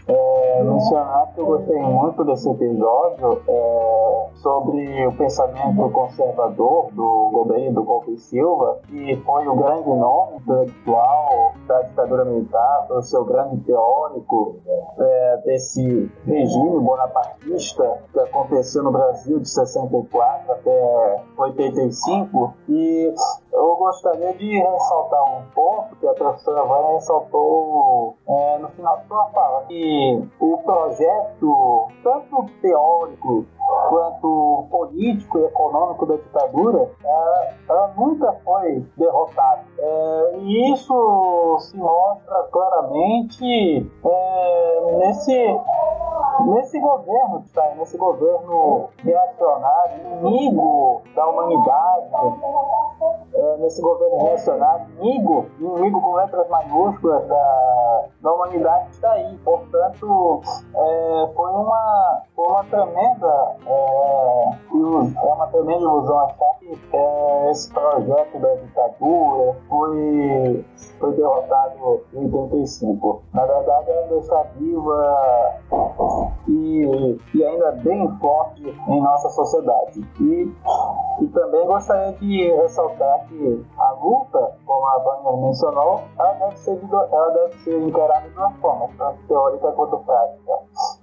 [0.07, 7.73] é, mencionar que eu gostei muito desse episódio é, sobre o pensamento conservador do governo
[7.73, 13.25] do Golpe Silva, que foi o grande nome intelectual da ditadura militar, foi o seu
[13.25, 14.57] grande teórico
[14.99, 23.13] é, desse regime bonapartista que aconteceu no Brasil de 64 até 85 e
[23.53, 29.03] eu gostaria de ressaltar um ponto que a professora Vânia ressaltou é, no final da
[29.03, 33.45] sua fala, que o projeto, tanto teórico
[33.89, 39.61] quanto político e econômico da ditadura, é, ela nunca foi derrotada.
[39.77, 45.59] É, e isso se mostra claramente é, nesse
[46.45, 47.73] nesse governo, tá?
[47.77, 52.09] nesse governo reacionário, inimigo da humanidade,
[53.33, 59.37] é, nesse governo reacionário, inimigo, inimigo com letras maiúsculas da, da humanidade está aí.
[59.43, 60.41] Portanto,
[60.73, 67.71] é, foi uma, foi uma tremenda é, é uma tremenda ilusão achar que é, esse
[67.73, 70.65] projeto da ditadura foi,
[70.99, 73.21] foi derrotado em 85.
[73.33, 75.61] Na verdade, ainda está viva
[76.47, 80.01] e, e ainda bem forte em nossa sociedade.
[80.19, 80.53] E,
[81.21, 86.79] e também gostaria de ressaltar que a luta, como a Vânia mencionou, ela deve ser,
[86.91, 90.51] ela deve ser encarada de duas formas, tanto teórica quanto prática.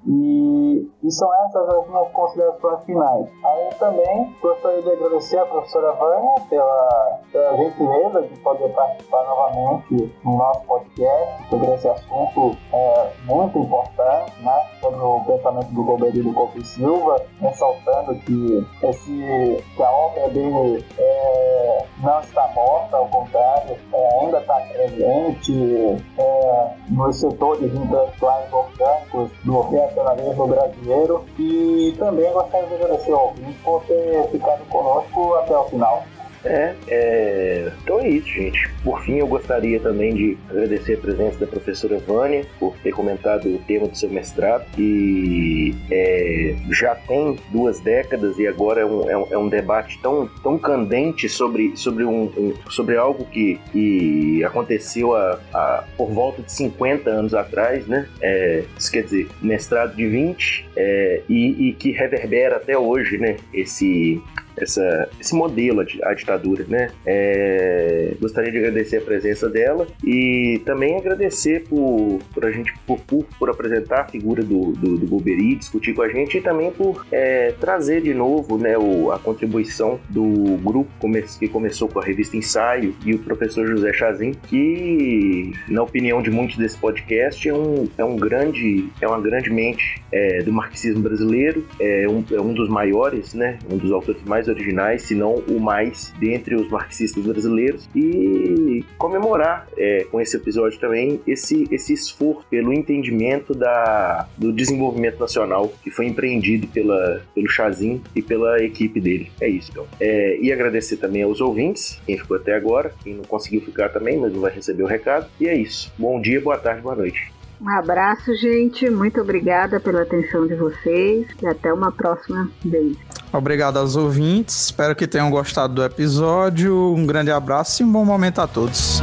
[0.06, 3.28] E, e são essas as minhas considerações finais.
[3.44, 10.14] Aí também gostaria de agradecer a professora Vânia pela, pela gentileza de poder participar novamente
[10.24, 16.22] no nosso podcast sobre esse assunto é, muito importante, né, sobre o pensamento do Golbery
[16.22, 23.76] do Silva, ressaltando que, esse, que a obra dele é, não está morta, ao contrário,
[23.92, 29.52] é, ainda está presente é, nos setores intelectuais orgânicos do
[29.98, 35.64] reacionarismo brasileiro e também gostaria de agradecer ao ouvinte por ter ficado conosco até o
[35.64, 36.04] final.
[36.44, 38.70] É, é, então é isso, gente.
[38.84, 43.48] Por fim, eu gostaria também de agradecer a presença da professora Vânia por ter comentado
[43.48, 49.10] o tema do seu mestrado, que é, já tem duas décadas e agora é um,
[49.10, 53.58] é um, é um debate tão, tão candente sobre, sobre, um, um sobre algo que,
[53.72, 58.08] que aconteceu a, a, por volta de 50 anos atrás, né?
[58.20, 63.36] É, isso quer dizer, mestrado de 20 é, e, e que reverbera até hoje, né?
[63.52, 64.22] Esse,
[64.60, 66.90] essa, esse modelo, a ditadura, né?
[67.06, 72.98] É, gostaria de agradecer a presença dela e também agradecer por, por a gente por,
[73.00, 75.18] por, por apresentar a figura do, do, do
[75.58, 80.00] discutir com a gente e também por é, trazer de novo né, o, a contribuição
[80.08, 80.90] do grupo
[81.38, 86.30] que começou com a revista Ensaio e o professor José Chazin, que, na opinião de
[86.30, 91.02] muitos desse podcast, é um, é um grande, é uma grande mente é, do marxismo
[91.02, 95.60] brasileiro, é um, é um dos maiores, né, um dos autores originais, se não o
[95.60, 102.46] mais, dentre os marxistas brasileiros, e comemorar é, com esse episódio também esse, esse esforço
[102.50, 109.00] pelo entendimento da, do desenvolvimento nacional que foi empreendido pela, pelo Chazin e pela equipe
[109.00, 109.30] dele.
[109.40, 109.86] É isso, então.
[110.00, 114.18] É, e agradecer também aos ouvintes, quem ficou até agora, quem não conseguiu ficar também,
[114.18, 115.26] mas não vai receber o recado.
[115.40, 115.92] E é isso.
[115.98, 117.38] Bom dia, boa tarde, boa noite.
[117.60, 118.88] Um abraço, gente.
[118.88, 122.96] Muito obrigada pela atenção de vocês e até uma próxima vez.
[123.32, 124.66] Obrigado aos ouvintes.
[124.66, 126.94] Espero que tenham gostado do episódio.
[126.96, 129.02] Um grande abraço e um bom momento a todos.